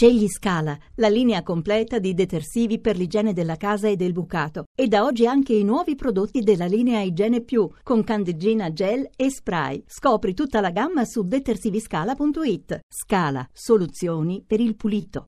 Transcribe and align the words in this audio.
Scegli 0.00 0.28
Scala, 0.28 0.78
la 0.94 1.10
linea 1.10 1.42
completa 1.42 1.98
di 1.98 2.14
detersivi 2.14 2.80
per 2.80 2.96
l'igiene 2.96 3.34
della 3.34 3.56
casa 3.56 3.86
e 3.86 3.96
del 3.96 4.14
bucato. 4.14 4.64
E 4.74 4.88
da 4.88 5.04
oggi 5.04 5.26
anche 5.26 5.52
i 5.52 5.62
nuovi 5.62 5.94
prodotti 5.94 6.40
della 6.40 6.64
linea 6.64 7.02
Igiene 7.02 7.42
Più, 7.42 7.68
con 7.82 8.02
candeggina 8.02 8.72
gel 8.72 9.06
e 9.14 9.30
spray. 9.30 9.84
Scopri 9.86 10.32
tutta 10.32 10.62
la 10.62 10.70
gamma 10.70 11.04
su 11.04 11.22
detersiviscala.it. 11.22 12.80
Scala, 12.88 13.46
soluzioni 13.52 14.42
per 14.46 14.60
il 14.60 14.74
pulito. 14.74 15.26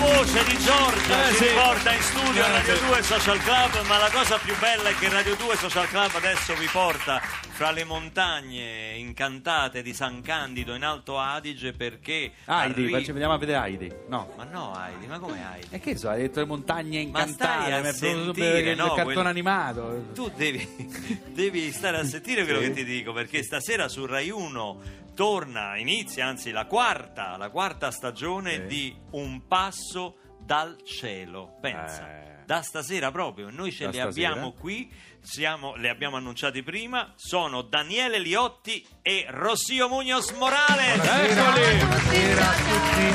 Voce 0.00 0.44
di 0.44 0.58
Giorgia 0.58 1.28
Eh, 1.28 1.30
ci 1.30 1.34
sì. 1.36 1.48
riporta 1.48 1.92
in 1.92 2.00
studio 2.02 2.42
a 2.44 2.48
Radio 2.50 2.72
Grazie. 2.74 2.86
2 2.88 3.02
Social 3.02 3.38
Club, 3.38 3.86
ma 3.86 3.98
la 3.98 4.10
cosa 4.10 4.38
più 4.38 4.56
bella 4.58 4.88
è 4.88 4.94
che 4.94 5.08
Radio 5.08 5.34
2 5.36 5.56
Social 5.56 5.86
Club 5.88 6.10
adesso 6.14 6.54
vi 6.54 6.66
porta 6.72 7.20
fra 7.50 7.70
le 7.72 7.84
montagne 7.84 8.94
incantate 8.96 9.82
di 9.82 9.92
San 9.92 10.22
Candido 10.22 10.74
in 10.74 10.82
Alto 10.84 11.18
Adige 11.18 11.72
perché 11.72 12.32
Heidi, 12.46 12.82
arri- 12.84 12.88
facci- 12.90 13.12
vediamo 13.12 13.34
a 13.34 13.38
vedere 13.38 13.64
Heidi. 13.66 13.92
No. 14.08 14.32
Ma 14.36 14.44
no 14.44 14.74
Heidi, 14.82 15.06
ma 15.06 15.18
come 15.18 15.38
Heidi? 15.52 15.66
E 15.70 15.78
che 15.80 15.96
so, 15.96 16.08
hai 16.08 16.22
detto 16.22 16.40
le 16.40 16.46
montagne 16.46 16.96
Ma 16.98 17.02
incantate, 17.20 17.72
a 17.72 17.80
mi 17.80 17.88
è 17.88 17.92
venuto 17.92 18.24
subito 18.28 18.44
sentire, 18.46 18.70
il 18.70 18.76
no, 18.78 18.86
cartone 18.94 19.12
quel- 19.14 19.26
animato. 19.26 20.04
Tu 20.14 20.32
devi, 20.34 20.66
devi 21.28 21.70
stare 21.72 21.98
a 21.98 22.04
sentire 22.04 22.44
quello 22.44 22.60
Sì. 22.60 22.66
che 22.68 22.72
ti 22.72 22.84
dico 22.84 23.12
perché 23.12 23.42
stasera 23.42 23.88
su 23.88 24.06
Rai 24.06 24.30
1 24.30 24.80
torna, 25.20 25.76
inizia 25.76 26.26
anzi 26.28 26.50
la 26.50 26.64
quarta, 26.64 27.36
la 27.36 27.50
quarta 27.50 27.90
stagione 27.90 28.52
Sì. 28.54 28.66
di 28.66 28.96
Un 29.10 29.46
passo 29.46 30.16
dal 30.38 30.78
cielo. 30.82 31.58
Pensa, 31.60 32.08
Eh. 32.08 32.44
da 32.46 32.62
stasera 32.62 33.10
proprio, 33.10 33.50
noi 33.50 33.70
ce 33.70 33.84
Da 33.84 33.90
li 33.90 33.98
stasera? 33.98 34.28
abbiamo 34.30 34.52
qui, 34.52 34.90
siamo, 35.20 35.74
le 35.76 35.90
abbiamo 35.90 36.16
annunciati 36.16 36.62
prima, 36.62 37.12
sono 37.16 37.60
Daniele 37.60 38.18
Liotti 38.18 38.82
e 39.02 39.26
Rossio 39.28 39.90
Munoz 39.90 40.30
Morales. 40.38 41.04
Eccoli! 41.04 41.76
Buonasera 41.76 42.48
a 42.48 42.54
tutti. 42.54 43.08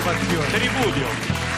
Ovazione. 0.00 0.50
Tripudio, 0.50 1.08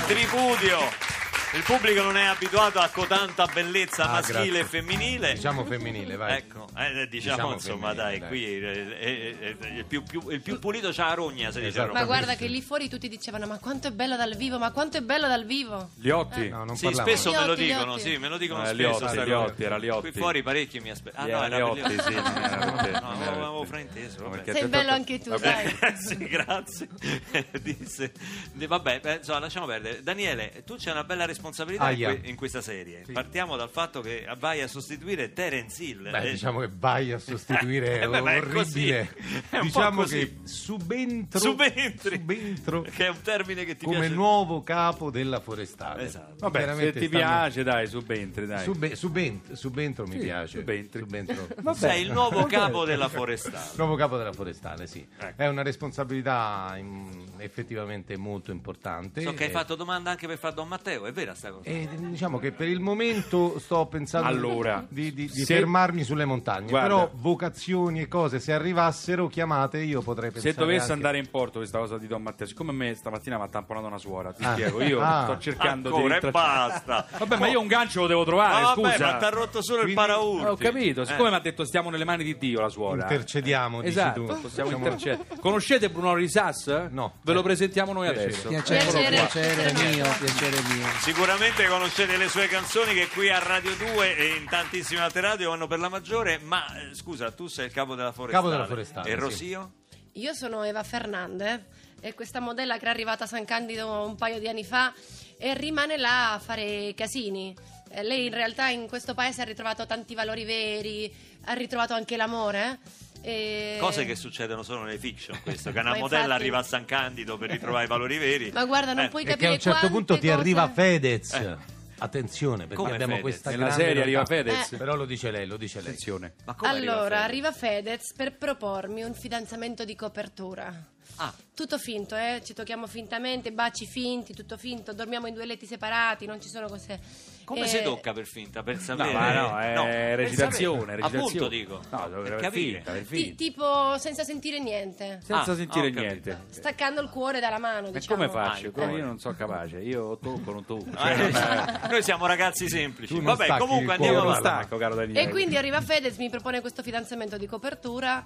tripudio. 0.06 1.09
Il 1.52 1.64
pubblico 1.64 2.00
non 2.02 2.16
è 2.16 2.24
abituato 2.26 2.78
a 2.78 2.88
cotanta 2.90 3.44
bellezza 3.52 4.04
Ah, 4.04 4.12
maschile 4.12 4.38
grazie. 4.44 4.60
e 4.60 4.64
femminile. 4.64 5.32
Diciamo 5.34 5.64
femminile, 5.64 6.14
vai. 6.14 6.36
Ecco, 6.36 6.68
eh, 6.76 7.08
diciamo, 7.08 7.08
Diciamo 7.08 7.52
insomma, 7.54 7.88
femminile, 7.88 7.94
dai, 7.96 8.18
dai. 8.20 8.28
qui 8.28 8.44
eh, 8.44 8.96
eh, 9.00 9.56
eh, 9.60 9.68
il, 9.78 9.84
più, 9.84 10.02
più- 10.04 10.30
il 10.30 10.40
più 10.42 10.60
pulito 10.60 10.90
c'ha 10.92 11.06
la 11.08 11.14
rogna, 11.14 11.50
si 11.50 11.58
dice 11.58 11.64
a 11.64 11.68
Esatto. 11.68 11.86
Roma. 11.88 11.98
Ma 12.00 12.04
guarda 12.06 12.36
che 12.36 12.46
lì 12.46 12.62
fuori 12.62 12.88
tutti 12.88 13.08
dicevano 13.08 13.46
ma 13.46 13.58
quanto 13.58 13.88
è 13.88 13.90
bello 13.90 14.16
dal 14.16 14.36
vivo, 14.36 14.58
ma 14.58 14.70
quanto 14.70 14.96
è 14.98 15.00
bello 15.00 15.26
dal 15.26 15.44
vivo. 15.44 15.90
Liotti. 15.96 16.48
No, 16.50 16.62
non 16.64 16.76
Sì, 16.76 16.84
parliamo. 16.84 17.08
spesso 17.08 17.30
me 17.32 17.36
lo 17.38 17.44
Liotti, 17.46 17.64
dicono, 17.64 17.84
Liotti. 17.96 18.00
sì, 18.10 18.16
me 18.18 18.28
lo 18.28 18.38
dicono 18.38 18.62
Eh, 18.62 18.66
spesso. 18.66 18.78
Liotti, 18.80 18.96
sta 18.98 19.06
cosa. 19.08 19.24
Liotti, 19.24 19.62
era 19.64 19.76
Liotti. 19.76 20.10
Qui 20.12 20.20
fuori 20.20 20.42
parecchi 20.44 20.78
mi 20.80 20.90
aspettano. 20.90 21.24
Ah, 21.24 21.28
Era 21.28 21.38
no, 21.38 21.44
era 21.46 21.56
Liotti, 21.88 22.00
sì, 22.00 22.14
non 22.14 22.36
era 22.36 22.56
per 22.72 22.82
te. 22.84 22.90
No, 23.00 23.10
avevo, 23.10 23.64
frainteso. 23.64 24.22
vabbè. 24.22 24.36
perché- 24.36 24.52
Sei 24.60 24.68
bello 24.68 24.92
anche 24.92 25.18
tu, 25.18 25.36
dai. 25.36 25.76
sì, 25.98 26.16
grazie. 26.16 26.88
Disse, 27.60 28.12
di- 28.52 28.66
vabbè, 28.66 29.00
eh, 29.02 29.14
insomma, 29.16 29.40
lasciamo 29.40 29.66
perdere. 29.66 30.00
Daniele, 30.04 30.62
tu 30.64 30.76
c'hai 30.78 30.92
una 30.92 31.02
bella 31.04 31.26
responsabilità 31.40 31.90
in, 31.90 31.96
que- 32.04 32.20
in 32.28 32.36
questa 32.36 32.60
serie. 32.60 33.02
Sì. 33.06 33.12
Partiamo 33.12 33.56
dal 33.56 33.70
fatto 33.70 34.00
che 34.00 34.26
vai 34.38 34.60
a 34.60 34.68
sostituire 34.68 35.32
Terence 35.32 35.82
Hill. 35.82 36.10
Beh, 36.10 36.18
Eh, 36.28 36.30
diciamo 36.32 36.60
che 36.60 36.68
vai 36.78 37.12
a 37.12 37.18
sostituire 37.18 38.00
Eh, 38.02 38.08
beh, 38.08 38.18
è 38.18 38.20
orribile. 38.38 38.52
così. 38.52 38.88
È 39.50 39.60
diciamo 39.62 40.02
così. 40.02 40.18
che 40.18 40.48
subentro, 40.48 41.38
Subentri. 41.40 42.16
subentro 42.18 42.82
che 42.94 43.06
è 43.06 43.08
un 43.08 43.20
termine 43.22 43.64
che 43.64 43.76
ti 43.76 43.84
come 43.84 43.98
piace. 44.00 44.14
nuovo 44.14 44.62
capo 44.62 45.10
della 45.10 45.40
forestale. 45.40 46.04
Esatto. 46.04 46.34
Vabbè, 46.38 46.74
se 46.76 46.92
ti 46.92 47.06
stanno- 47.06 47.08
piace, 47.08 47.62
dai, 47.62 47.86
subentri, 47.86 48.46
dai. 48.46 48.62
Sube- 48.64 48.94
subent- 48.96 49.52
subentro 49.52 50.06
mi 50.06 50.12
Sì, 50.18 50.18
piace. 50.18 50.58
subentri. 50.58 51.00
Subentro. 51.00 51.48
Vabbè. 51.62 51.76
Sei 51.78 52.02
il 52.02 52.12
nuovo 52.12 52.44
capo 52.44 52.84
della 52.84 53.08
forestale. 53.08 53.70
Nuovo 53.76 53.96
capo 53.96 54.16
della 54.16 54.32
forestale, 54.32 54.86
sì. 54.86 55.06
Ecco. 55.18 55.42
È 55.42 55.48
una 55.48 55.62
responsabilità 55.62 56.76
mm, 56.78 57.08
effettivamente 57.38 58.16
molto 58.16 58.50
importante. 58.50 59.22
So 59.22 59.32
che 59.34 59.44
hai 59.44 59.48
Eh, 59.48 59.52
fatto 59.52 59.74
domanda 59.74 60.10
anche 60.10 60.26
per 60.26 60.38
fare 60.38 60.54
Don 60.54 60.68
Matteo, 60.68 61.06
è 61.06 61.12
vera 61.30 61.34
sta 61.34 61.50
cosa? 61.50 61.68
E 61.68 61.88
diciamo 61.96 62.38
che 62.38 62.52
per 62.52 62.68
il 62.68 62.80
momento 62.80 63.58
sto 63.58 63.86
pensando 63.86 64.28
Allora, 64.28 64.84
di, 64.88 65.12
di- 65.12 65.26
di 65.26 65.44
se- 65.44 65.54
fermarmi 65.56 66.02
sulle 66.04 66.24
montagne. 66.24 66.68
Guarda. 66.68 66.88
Però 66.88 67.10
vocazioni 67.14 68.00
e 68.00 68.08
cose, 68.08 68.40
se 68.40 68.52
arrivassero 68.52 69.26
chiamate, 69.28 69.78
io 69.82 70.02
potrei 70.02 70.30
pensare. 70.30 70.52
Se 70.52 70.58
dovesse 70.58 70.80
anche- 70.82 70.92
andare 70.94 71.18
in 71.18 71.28
porto 71.30 71.58
questa 71.58 71.78
cosa 71.78 71.98
di 71.98 72.06
Don 72.06 72.22
Matteo, 72.22 72.46
siccome 72.46 72.70
a 72.70 72.74
me 72.74 72.94
stamattina 72.94 73.36
mi 73.36 73.44
ha 73.44 73.48
tamponato 73.48 73.86
una 73.86 73.98
suora, 73.98 74.32
ti 74.32 74.44
Ah. 74.44 74.52
spiego, 74.52 74.82
io 74.82 75.00
Ah. 75.00 75.24
sto 75.24 75.38
cercando 75.38 75.94
Ancora 75.94 76.18
di... 76.18 76.26
e 76.26 76.30
basta. 76.30 77.06
Vabbè, 77.18 77.36
ma 77.38 77.48
io 77.48 77.60
un 77.60 77.66
gancio 77.66 78.00
lo 78.02 78.06
devo 78.06 78.24
trovare, 78.24 78.62
Ma 78.62 78.74
vabbè, 78.74 78.92
scusa. 78.92 79.06
ma 79.12 79.16
ti 79.18 79.24
ha 79.24 79.28
rotto 79.28 79.62
solo 79.62 79.78
il 79.82 79.92
Quindi- 79.92 80.00
paraurti. 80.00 80.44
Eh, 80.46 80.48
Ho 80.50 80.56
capito, 80.56 81.04
siccome 81.04 81.28
Eh. 81.28 81.30
mi 81.30 81.36
ha 81.36 81.40
detto 81.40 81.64
stiamo 81.64 81.90
nelle 81.90 82.04
mani 82.04 82.24
di 82.24 82.36
Dio 82.38 82.60
la 82.60 82.68
suora. 82.68 83.02
Intercediamo, 83.02 83.78
dici 83.80 83.88
Esatto, 83.92 84.24
tu. 84.24 84.40
possiamo 84.40 84.70
intercedere. 84.70 85.24
Conoscete 85.40 85.90
Bruno 85.90 86.14
Risas? 86.14 86.88
No. 86.90 87.14
Ve 87.22 87.32
lo 87.32 87.40
Eh. 87.40 87.42
presentiamo 87.42 87.92
noi 87.92 88.08
Piacere. 88.10 88.30
adesso. 88.30 88.48
Piacere, 88.48 89.08
piacere 89.10 89.72
mio, 89.72 90.04
piacere 90.18 90.56
mio. 90.74 90.86
Sicuramente 91.20 91.66
conoscete 91.66 92.16
le 92.16 92.28
sue 92.30 92.46
canzoni 92.48 92.94
che 92.94 93.06
qui 93.08 93.28
a 93.28 93.38
Radio 93.40 93.74
2 93.76 94.16
e 94.16 94.36
in 94.36 94.46
tantissime 94.48 95.02
altre 95.02 95.20
radio 95.20 95.50
vanno 95.50 95.66
per 95.66 95.78
la 95.78 95.90
maggiore, 95.90 96.38
ma 96.38 96.64
eh, 96.78 96.94
scusa, 96.94 97.30
tu 97.30 97.46
sei 97.46 97.66
il 97.66 97.72
capo 97.72 97.94
della 97.94 98.10
forestale. 98.10 98.42
Capo 98.42 98.48
della 98.48 98.66
forestale, 98.66 99.06
E 99.10 99.12
sì. 99.12 99.18
Rosio? 99.18 99.72
Io 100.12 100.32
sono 100.32 100.64
Eva 100.64 100.82
Fernandez 100.82 101.60
e 102.00 102.14
questa 102.14 102.40
modella 102.40 102.78
che 102.78 102.86
è 102.86 102.88
arrivata 102.88 103.24
a 103.24 103.26
San 103.26 103.44
Candido 103.44 104.02
un 104.06 104.16
paio 104.16 104.38
di 104.38 104.48
anni 104.48 104.64
fa 104.64 104.94
e 105.36 105.52
rimane 105.52 105.98
là 105.98 106.32
a 106.32 106.38
fare 106.38 106.94
casini. 106.96 107.54
Eh, 107.90 108.02
Lei 108.02 108.24
in 108.24 108.32
realtà 108.32 108.68
in 108.70 108.88
questo 108.88 109.12
paese 109.12 109.42
ha 109.42 109.44
ritrovato 109.44 109.84
tanti 109.84 110.14
valori 110.14 110.44
veri, 110.44 111.14
ha 111.44 111.52
ritrovato 111.52 111.92
anche 111.92 112.16
l'amore. 112.16 112.78
E- 113.22 113.76
Cose 113.80 114.04
che 114.04 114.14
succedono 114.16 114.62
solo 114.62 114.82
nelle 114.84 114.98
fiction, 114.98 115.38
questo, 115.42 115.70
che 115.72 115.78
una 115.78 115.94
modella 115.96 116.22
infatti- 116.24 116.40
arriva 116.40 116.58
a 116.58 116.62
San 116.62 116.84
Candido 116.84 117.36
per 117.38 117.50
ritrovare 117.50 117.84
i 117.84 117.88
valori 117.88 118.18
veri. 118.18 118.50
Ma 118.52 118.64
guarda, 118.64 118.92
non 118.94 119.04
Eh, 119.04 119.08
puoi 119.08 119.22
E 119.22 119.26
che 119.26 119.32
a 119.32 119.34
capire 119.34 119.52
un 119.52 119.58
certo 119.60 119.88
punto 119.88 120.14
ti 120.18 120.28
cose- 120.28 120.32
arriva 120.32 120.68
Fedez. 120.70 121.32
Eh. 121.34 121.78
Attenzione, 122.02 122.60
perché 122.66 122.76
Come 122.76 122.92
abbiamo 122.92 123.16
Fedez? 123.16 123.22
questa 123.30 123.50
Nella 123.50 123.70
serie 123.72 124.00
arriva. 124.02 124.24
Fedez. 124.24 124.72
Eh. 124.72 124.76
Però 124.78 124.94
lo 124.96 125.04
dice 125.04 125.30
lei, 125.30 125.46
lo 125.46 125.58
dice 125.58 125.78
lei. 125.80 125.88
Attenzione. 125.88 126.32
Ma 126.46 126.54
come 126.54 126.70
Allora, 126.70 127.22
arriva 127.24 127.48
arriva 127.48 127.52
Fedez 127.52 128.14
per 128.14 128.36
propormi 128.38 129.02
un 129.02 129.12
fidanzamento 129.12 129.84
di 129.84 129.94
copertura. 129.94 130.72
Ah, 131.16 131.32
Tutto 131.54 131.76
finto, 131.76 132.16
eh? 132.16 132.40
Ci 132.42 132.54
tocchiamo 132.54 132.86
fintamente, 132.86 133.52
baci 133.52 133.84
finti, 133.86 134.32
tutto 134.32 134.56
finto, 134.56 134.94
dormiamo 134.94 135.26
in 135.26 135.34
due 135.34 135.44
letti 135.44 135.66
separati, 135.66 136.24
non 136.24 136.40
ci 136.40 136.48
sono 136.48 136.66
cose. 136.68 136.98
come 137.44 137.64
Eh, 137.64 137.66
si 137.66 137.82
tocca 137.82 138.14
per 138.14 138.24
finta? 138.24 138.62
Per 138.62 138.78
sapere? 138.78 139.12
No, 139.12 139.18
ma 139.18 139.32
no, 139.34 139.58
è 139.58 139.74
per 139.74 140.16
recitazione, 140.20 140.94
recitazione. 140.96 141.26
Appunto 141.26 141.48
dico. 141.48 141.80
No, 141.90 142.08
per 142.08 142.22
per 142.22 142.40
capire. 142.40 142.76
finta, 142.78 142.92
per 142.92 143.02
ti- 143.02 143.16
finta. 143.16 143.34
tipo 143.36 143.98
senza 143.98 144.24
sentire 144.24 144.58
niente, 144.58 145.20
Senza 145.22 145.50
Ah, 145.52 145.54
sentire 145.54 145.88
ho 145.88 145.90
capito. 145.90 146.00
niente. 146.00 146.38
staccando 146.48 147.02
il 147.02 147.10
cuore 147.10 147.40
dalla 147.40 147.58
mano, 147.58 147.88
E 147.88 147.92
diciamo. 147.92 148.16
come 148.16 148.30
faccio? 148.30 148.68
Ah, 148.68 148.70
Come 148.70 148.92
eh. 148.92 148.96
io 148.96 149.04
non 149.04 149.18
sono 149.18 149.34
capace, 149.36 149.78
io 149.80 150.16
tocco, 150.18 150.52
non 150.52 150.64
tocco. 150.64 150.88
Eh, 150.88 150.96
Cioè, 150.96 151.16
non 151.16 151.34
è- 151.82 151.88
Noi 151.90 152.02
siamo 152.02 152.24
ragazzi 152.24 152.68
semplici. 152.70 153.20
Vabbè, 153.20 153.58
comunque 153.58 153.94
andiamo 153.94 154.20
avanti. 154.20 154.38
stacco, 154.40 154.78
caro 154.78 154.94
Daniele. 154.94 155.20
E 155.20 155.28
quindi 155.28 155.58
arriva 155.58 155.82
Fedez, 155.82 156.16
mi 156.16 156.30
propone 156.30 156.62
questo 156.62 156.82
fidanzamento 156.82 157.36
di 157.36 157.46
copertura. 157.46 158.24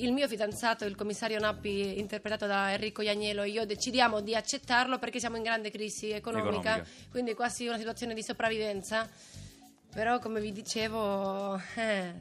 Il 0.00 0.12
mio 0.12 0.28
fidanzato, 0.28 0.84
il 0.84 0.94
commissario 0.94 1.38
Nappi, 1.40 1.98
interpretato 1.98 2.46
da 2.46 2.72
Enrico 2.72 3.02
Iagnelo, 3.02 3.42
e 3.42 3.48
io 3.48 3.66
decidiamo 3.66 4.20
di 4.20 4.34
accettarlo 4.34 4.98
perché 4.98 5.18
siamo 5.18 5.36
in 5.36 5.42
grande 5.42 5.70
crisi 5.70 6.10
economica, 6.10 6.76
Economica. 6.76 6.86
quindi 7.10 7.34
quasi 7.34 7.66
una 7.66 7.78
situazione 7.78 8.14
di 8.14 8.22
sopravvivenza. 8.22 9.08
Però, 9.92 10.18
come 10.20 10.40
vi 10.40 10.52
dicevo, 10.52 11.60
eh, 11.76 12.14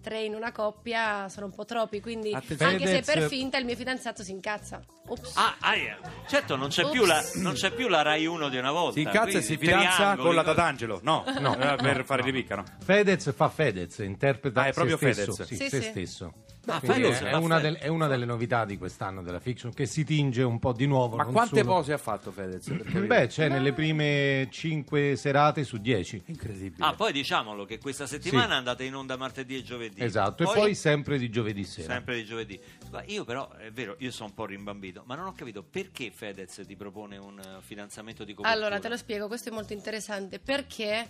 tre 0.00 0.22
in 0.22 0.34
una 0.34 0.52
coppia 0.52 1.28
sono 1.28 1.46
un 1.46 1.52
po' 1.54 1.66
troppi, 1.66 2.00
quindi 2.00 2.32
Attenzione. 2.32 2.72
anche 2.72 2.86
se 2.86 3.02
per 3.02 3.28
finta 3.28 3.58
il 3.58 3.66
mio 3.66 3.76
fidanzato 3.76 4.22
si 4.22 4.30
incazza. 4.30 4.80
Ops. 5.08 5.36
Ah, 5.36 5.56
aia. 5.60 5.98
certo, 6.28 6.56
non 6.56 6.68
c'è, 6.70 6.88
più 6.88 7.04
la, 7.04 7.22
non 7.34 7.52
c'è 7.54 7.72
più 7.72 7.88
la 7.88 8.00
Rai 8.00 8.24
1 8.24 8.48
di 8.48 8.56
una 8.56 8.70
volta. 8.72 8.94
Si 8.94 9.00
incazza 9.00 9.36
e 9.38 9.42
si 9.42 9.58
fidanza 9.58 10.16
con 10.16 10.34
la 10.34 10.44
Tatangelo. 10.44 11.00
No, 11.02 11.24
No, 11.40 11.54
eh, 11.56 11.76
per 11.76 11.96
no, 11.98 12.04
fare 12.04 12.20
no. 12.22 12.26
ripicca, 12.26 12.54
no. 12.56 12.64
Fedez 12.82 13.34
fa 13.34 13.48
Fedez, 13.50 13.98
interpreta 13.98 14.62
Ah, 14.62 14.66
è 14.68 14.72
proprio 14.72 14.96
se 14.96 15.12
stesso. 15.12 15.32
Fedez. 15.32 15.46
Sì, 15.48 15.56
Sì, 15.56 15.68
se 15.68 15.80
sì. 15.82 15.88
stesso. 15.90 16.32
Ah, 16.70 16.80
Fedez 16.80 17.20
è, 17.20 17.34
una 17.34 17.58
del- 17.60 17.76
è 17.76 17.88
una 17.88 18.06
delle 18.06 18.24
novità 18.24 18.64
di 18.64 18.76
quest'anno 18.76 19.22
della 19.22 19.40
fiction 19.40 19.72
che 19.72 19.86
si 19.86 20.04
tinge 20.04 20.42
un 20.42 20.58
po' 20.58 20.72
di 20.72 20.86
nuovo. 20.86 21.16
Ma 21.16 21.24
non 21.24 21.32
quante 21.32 21.60
solo- 21.62 21.74
pose 21.74 21.92
ha 21.92 21.98
fatto 21.98 22.30
Fedez? 22.30 22.68
Beh, 23.06 23.26
c'è 23.28 23.48
nelle 23.48 23.72
prime 23.72 24.48
5 24.50 25.16
serate 25.16 25.64
su 25.64 25.78
10. 25.78 26.22
incredibile. 26.26 26.84
Ah, 26.84 26.94
poi 26.94 27.12
diciamolo 27.12 27.64
che 27.64 27.78
questa 27.78 28.06
settimana 28.06 28.56
andate 28.56 28.84
in 28.84 28.94
onda 28.94 29.16
martedì 29.16 29.56
e 29.56 29.62
giovedì. 29.62 30.02
Esatto, 30.02 30.42
e 30.42 30.46
poi 30.46 30.74
sempre 30.74 31.18
di 31.18 31.30
giovedì 31.30 31.64
sera. 31.64 31.92
sempre 31.94 32.16
di 32.16 32.24
giovedì. 32.24 32.60
Ma 32.90 33.02
Io 33.06 33.24
però, 33.24 33.50
è 33.52 33.70
vero, 33.70 33.96
io 33.98 34.10
sono 34.10 34.28
un 34.28 34.34
po' 34.34 34.46
rimbambito, 34.46 35.02
ma 35.06 35.14
non 35.14 35.26
ho 35.26 35.32
capito 35.32 35.62
perché 35.62 36.10
Fedez 36.10 36.62
ti 36.66 36.76
propone 36.76 37.16
un 37.16 37.38
eh, 37.38 37.60
fidanzamento 37.60 38.24
di 38.24 38.34
copertura. 38.34 38.64
Allora, 38.66 38.78
te 38.80 38.88
lo 38.88 38.96
spiego, 38.96 39.26
questo 39.28 39.48
è 39.48 39.52
molto 39.52 39.72
interessante 39.72 40.38
perché 40.38 41.08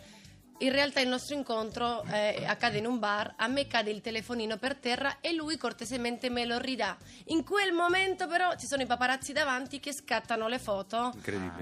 In 0.60 0.72
realtà 0.72 1.00
il 1.00 1.08
nostro 1.08 1.36
incontro 1.36 2.02
eh, 2.10 2.42
accade 2.44 2.78
in 2.78 2.86
un 2.86 2.98
bar, 2.98 3.34
a 3.36 3.46
me 3.46 3.68
cade 3.68 3.90
il 3.92 4.00
telefonino 4.00 4.56
per 4.56 4.74
terra 4.76 5.18
e 5.20 5.32
lui 5.32 5.56
cortesemente 5.56 6.30
me 6.30 6.44
lo 6.46 6.58
ridà. 6.58 6.96
In 7.26 7.44
quel 7.44 7.72
momento 7.72 8.26
però 8.26 8.56
ci 8.56 8.66
sono 8.66 8.82
i 8.82 8.86
paparazzi 8.86 9.32
davanti 9.32 9.78
che 9.78 9.92
scattano 9.92 10.48
le 10.48 10.58
foto 10.58 11.12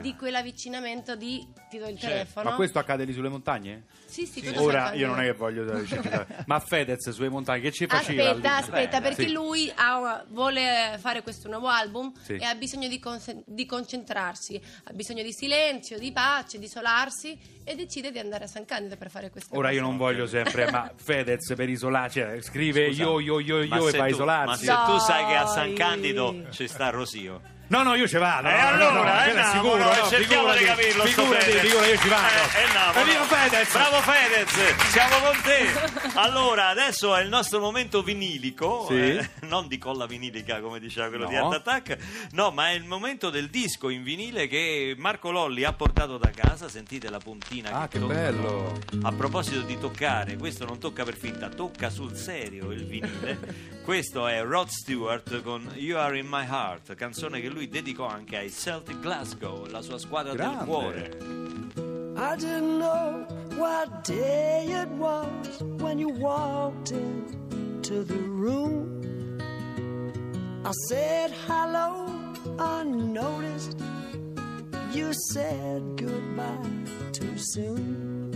di 0.01 0.17
quell'avvicinamento 0.17 1.15
di 1.15 1.47
ti 1.69 1.77
do 1.77 1.89
il 1.89 1.99
Cioè, 1.99 2.11
telefono. 2.11 2.49
Ma 2.51 2.57
questo 2.57 2.79
accade 2.79 3.05
lì 3.05 3.13
sulle 3.13 3.29
montagne? 3.29 3.85
Sì, 4.07 4.25
sì, 4.25 4.43
cosa 4.43 4.63
Ora 4.63 4.93
io 4.95 5.09
non 5.09 5.21
è 5.21 5.25
che 5.25 5.33
voglio. 5.33 5.65
Ma 6.47 6.59
Fedez 6.61 7.11
sulle 7.11 7.29
montagne 7.29 7.61
che 7.61 7.73
ci 7.73 7.87
faceva? 7.87 8.31
Aspetta, 8.31 8.49
lì? 8.49 8.63
aspetta, 8.63 9.01
perché 9.03 9.27
sì. 9.27 9.33
lui 9.33 9.71
ha- 9.75 10.25
vuole 10.29 10.97
fare 11.01 11.23
questo 11.23 11.49
nuovo 11.49 11.69
album 11.69 12.13
Sì. 12.23 12.37
e 12.37 12.45
ha 12.45 12.55
bisogno 12.55 12.89
di, 12.89 12.99
conse- 12.99 13.43
di 13.45 13.67
concentrarsi, 13.67 14.59
ha 14.85 14.93
bisogno 14.95 15.23
di 15.23 15.33
silenzio, 15.35 15.99
di 15.99 16.13
pace, 16.13 16.59
di 16.59 16.65
isolarsi 16.65 17.39
e 17.63 17.75
decide 17.75 18.11
di 18.11 18.19
andare 18.19 18.45
a 18.45 18.47
San 18.47 18.65
Candido 18.65 18.85
per 18.95 19.11
fare 19.11 19.31
questo. 19.31 19.57
Ora 19.57 19.71
io 19.71 19.81
non 19.81 19.97
voglio 19.97 20.27
sempre, 20.27 20.71
ma 20.71 20.89
Fedez 20.95 21.53
per 21.57 21.69
isolarci, 21.69 22.21
cioè, 22.21 22.41
scrive 22.43 22.87
Scusa, 22.89 23.03
io, 23.03 23.19
io, 23.21 23.39
io, 23.41 23.63
io 23.63 23.89
e 23.89 23.93
fa 23.93 24.05
tu- 24.05 24.11
isolarsi. 24.13 24.67
Ma 24.67 24.85
se 24.85 24.93
tu 24.93 24.99
sai 24.99 25.27
che 25.27 25.35
a 25.35 25.47
San. 25.47 25.75
Candido 25.75 26.45
ci 26.51 26.69
sta 26.69 26.91
Rosio. 26.91 27.55
No, 27.69 27.83
no, 27.83 27.95
io 27.95 28.07
ci 28.07 28.17
vado. 28.17 28.47
E 28.49 28.53
no, 28.53 28.67
allora, 28.69 29.25
no, 29.27 29.31
eh, 29.31 29.33
no, 29.35 29.51
sicuro, 29.51 29.77
no, 29.79 29.95
no, 29.95 30.07
cerchiamo 30.09 30.53
di 30.55 30.65
capirlo, 30.65 31.05
Figurati, 31.05 31.51
figurati, 31.51 31.89
io 31.91 31.99
ci 31.99 32.09
vado. 32.09 32.27
Eh, 32.27 32.61
eh, 32.63 32.73
no. 32.73 33.25
Fedez! 33.27 33.73
Bravo 33.73 33.97
Fedez, 34.03 34.77
siamo 34.91 35.17
con 35.19 35.41
te. 35.43 36.15
Allora, 36.19 36.69
adesso 36.69 37.15
è 37.15 37.23
il 37.23 37.29
nostro 37.29 37.59
momento 37.61 38.03
vinilico, 38.03 38.87
Sì. 38.89 38.95
eh, 38.95 39.31
non 39.43 39.67
di 39.69 39.77
colla 39.79 40.07
vinilica 40.07 40.61
come 40.61 40.79
diceva 40.81 41.09
quello 41.09 41.25
No. 41.25 41.29
di 41.31 41.37
Art 41.37 41.53
Attack, 41.55 41.99
no, 42.33 42.51
ma 42.53 42.71
è 42.71 42.73
il 42.73 42.85
momento 42.85 43.31
del 43.31 43.49
disco 43.51 43.89
in 43.91 44.03
vinile 44.03 44.47
che 44.47 44.95
Marco 44.97 45.31
Lolli 45.31 45.65
ha 45.65 45.73
portato 45.73 46.17
da 46.19 46.31
casa. 46.31 46.69
Sentite 46.69 47.11
la 47.11 47.19
puntina 47.19 47.71
Ah, 47.73 47.89
che 47.89 47.99
tocca. 47.99 48.15
bello. 48.15 48.79
A 49.03 49.13
proposito 49.13 49.61
di 49.63 49.79
toccare, 49.79 50.37
questo 50.37 50.65
non 50.65 50.79
tocca 50.79 51.05
per 51.05 51.17
finta, 51.17 51.49
tocca 51.49 51.91
sul 51.91 52.17
serio 52.17 52.71
il 52.71 52.87
vinile. 52.87 53.39
questo 53.85 54.27
è 54.27 54.43
Rod 54.43 54.69
Stewart 54.69 55.43
con 55.43 55.71
You 55.75 55.99
Are 55.99 56.17
in 56.19 56.27
My 56.29 56.45
Heart, 56.49 56.95
canzone 56.95 57.41
che 57.41 57.49
lui 57.49 57.56
dedicò 57.65 58.07
anche 58.07 58.37
ai 58.37 58.51
Celtic 58.51 59.01
Glasgow, 59.01 59.67
la 59.67 59.81
sua 59.81 59.99
squadra 59.99 60.35
del 60.35 60.47
Grande. 60.47 60.65
cuore. 60.65 61.17
I 62.19 62.37
didn't 62.37 62.79
know 62.79 63.27
what 63.57 64.05
day 64.05 64.67
it 64.69 64.89
was 64.99 65.63
when 65.81 65.99
you 65.99 66.09
walked 66.19 66.91
into 66.93 68.05
the 68.05 68.19
room. 68.19 69.39
I 70.65 70.73
said 70.89 71.31
hello 71.47 72.07
unnoticed. 72.59 73.77
You 74.93 75.13
said 75.31 75.83
goodbye 75.97 76.85
too 77.13 77.37
soon. 77.37 78.31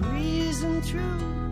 Breezing 0.00 0.82
through 0.82 1.47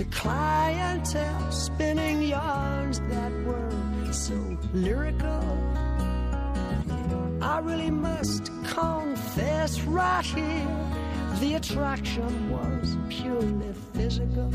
the 0.00 0.06
clientele, 0.06 1.52
spinning 1.52 2.22
yarns 2.22 3.00
that 3.00 3.30
were 3.44 3.70
so 4.10 4.32
lyrical. 4.72 5.44
I 7.42 7.58
really 7.62 7.90
must 7.90 8.46
confess 8.64 9.78
right 9.82 10.24
here 10.24 10.66
the 11.40 11.56
attraction 11.56 12.50
was 12.50 12.96
purely 13.10 13.74
physical. 13.92 14.50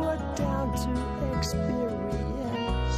Put 0.00 0.20
down 0.36 0.72
to 0.82 0.90
experience. 1.36 2.96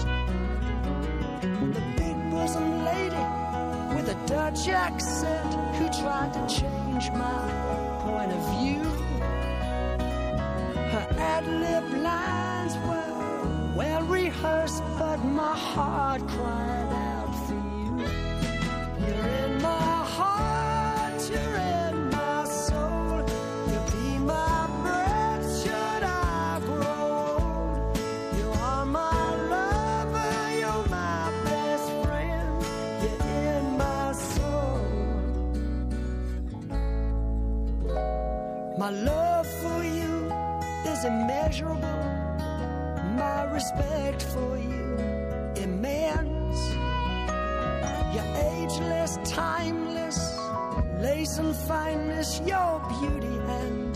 The 1.76 1.84
big 1.96 2.16
bosom 2.30 2.84
lady 2.84 3.26
with 3.94 4.08
a 4.16 4.18
Dutch 4.26 4.68
accent 4.68 5.52
who 5.76 5.86
tried 6.00 6.32
to 6.34 6.42
change 6.60 7.10
my 7.24 7.40
point 8.04 8.30
of 8.38 8.42
view. 8.54 8.84
Her 10.92 11.06
ad 11.18 11.44
lib 11.62 11.86
lines 12.02 12.74
were 12.86 13.74
well 13.76 14.02
rehearsed, 14.04 14.82
but 14.98 15.18
my 15.24 15.56
heart 15.56 16.22
cried 16.28 16.91
My 38.78 38.88
love 38.88 39.46
for 39.46 39.84
you 39.84 40.32
is 40.86 41.04
immeasurable. 41.04 41.80
My 43.16 43.44
respect 43.52 44.22
for 44.22 44.56
you 44.56 44.96
immense. 45.56 46.58
You're 48.14 48.32
ageless, 48.34 49.18
timeless, 49.24 50.38
lace 51.00 51.36
and 51.36 51.54
fineness, 51.54 52.40
your 52.46 52.80
beauty 52.88 53.36
and 53.48 53.91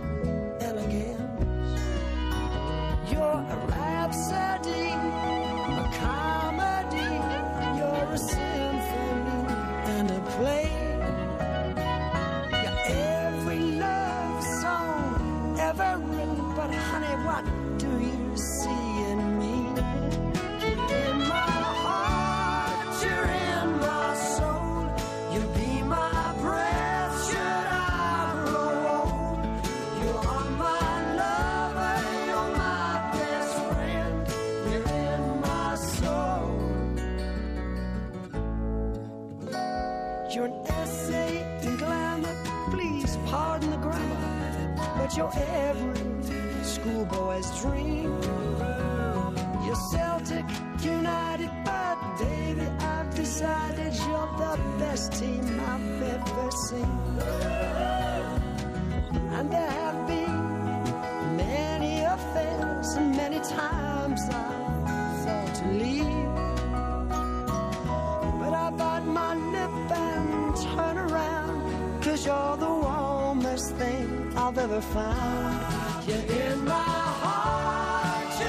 I've 74.58 74.72
ever 74.72 74.80
found. 74.80 76.08
You're 76.08 76.16
in 76.16 76.64
my 76.64 76.72
heart, 76.72 78.40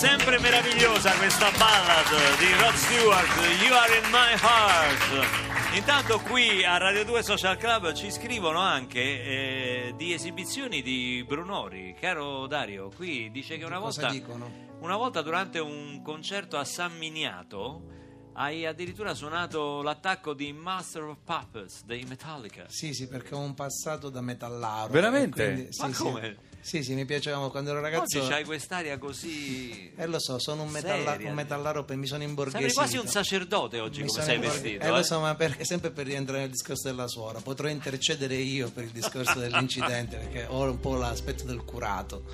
sempre 0.00 0.38
meravigliosa 0.38 1.12
questa 1.18 1.50
ballad 1.58 2.38
di 2.38 2.50
Rod 2.54 2.72
Stewart, 2.72 3.60
You 3.60 3.74
Are 3.74 3.98
in 3.98 4.04
My 4.10 4.32
Heart. 4.40 5.76
Intanto 5.76 6.18
qui 6.20 6.64
a 6.64 6.78
Radio 6.78 7.04
2 7.04 7.22
Social 7.22 7.58
Club 7.58 7.92
ci 7.92 8.10
scrivono 8.10 8.60
anche 8.60 8.98
eh, 8.98 9.94
di 9.98 10.14
esibizioni 10.14 10.80
di 10.80 11.22
Brunori. 11.28 11.94
Caro 12.00 12.46
Dario, 12.46 12.88
qui 12.96 13.30
dice 13.30 13.58
che 13.58 13.64
una 13.66 13.78
volta, 13.78 14.10
una 14.78 14.96
volta 14.96 15.20
durante 15.20 15.58
un 15.58 16.00
concerto 16.02 16.56
a 16.56 16.64
San 16.64 16.96
Miniato 16.96 17.89
hai 18.40 18.64
addirittura 18.64 19.12
suonato 19.14 19.82
l'attacco 19.82 20.32
di 20.32 20.50
Master 20.52 21.02
of 21.02 21.18
Puppets 21.24 21.84
dei 21.84 22.04
Metallica. 22.04 22.64
Sì, 22.68 22.94
sì, 22.94 23.06
perché 23.06 23.34
ho 23.34 23.38
un 23.40 23.52
passato 23.54 24.08
da 24.08 24.22
metallaro. 24.22 24.90
Veramente? 24.90 25.44
quindi- 25.52 25.72
sì, 25.72 25.82
Ma 25.82 25.92
sì. 25.92 26.02
come? 26.02 26.36
Sì, 26.62 26.82
sì, 26.82 26.92
mi 26.94 27.06
piaceva 27.06 27.50
quando 27.50 27.70
ero 27.70 27.80
ragazzo. 27.80 28.18
Oggi 28.18 28.28
c'hai 28.28 28.44
quest'aria 28.44 28.98
così... 28.98 29.92
Eh, 29.96 30.06
lo 30.06 30.18
so, 30.20 30.38
sono 30.38 30.62
un, 30.64 30.70
metalla- 30.70 31.16
un 31.18 31.32
metallaro, 31.32 31.84
per- 31.84 31.96
mi 31.96 32.06
sono 32.06 32.22
imborghesito. 32.22 32.68
Sembri 32.68 32.74
quasi 32.76 32.96
un 32.98 33.10
sacerdote 33.10 33.80
oggi 33.80 34.02
Mi 34.02 34.08
come 34.08 34.20
sono 34.20 34.24
sei 34.24 34.34
imborghe- 34.36 34.60
vestito. 34.60 34.84
Eh, 34.84 34.88
eh? 34.88 34.90
lo 34.90 35.02
so, 35.02 35.20
ma 35.20 35.34
perché 35.34 35.64
sempre 35.64 35.90
per 35.90 36.06
rientrare 36.06 36.40
nel 36.40 36.50
discorso 36.50 36.88
della 36.88 37.08
suora. 37.08 37.40
Potrò 37.40 37.66
intercedere 37.68 38.34
io 38.34 38.70
per 38.70 38.84
il 38.84 38.90
discorso 38.90 39.38
dell'incidente, 39.38 40.16
perché 40.18 40.46
ho 40.48 40.62
un 40.64 40.80
po' 40.80 40.96
l'aspetto 40.96 41.44
del 41.44 41.62
curato. 41.64 42.24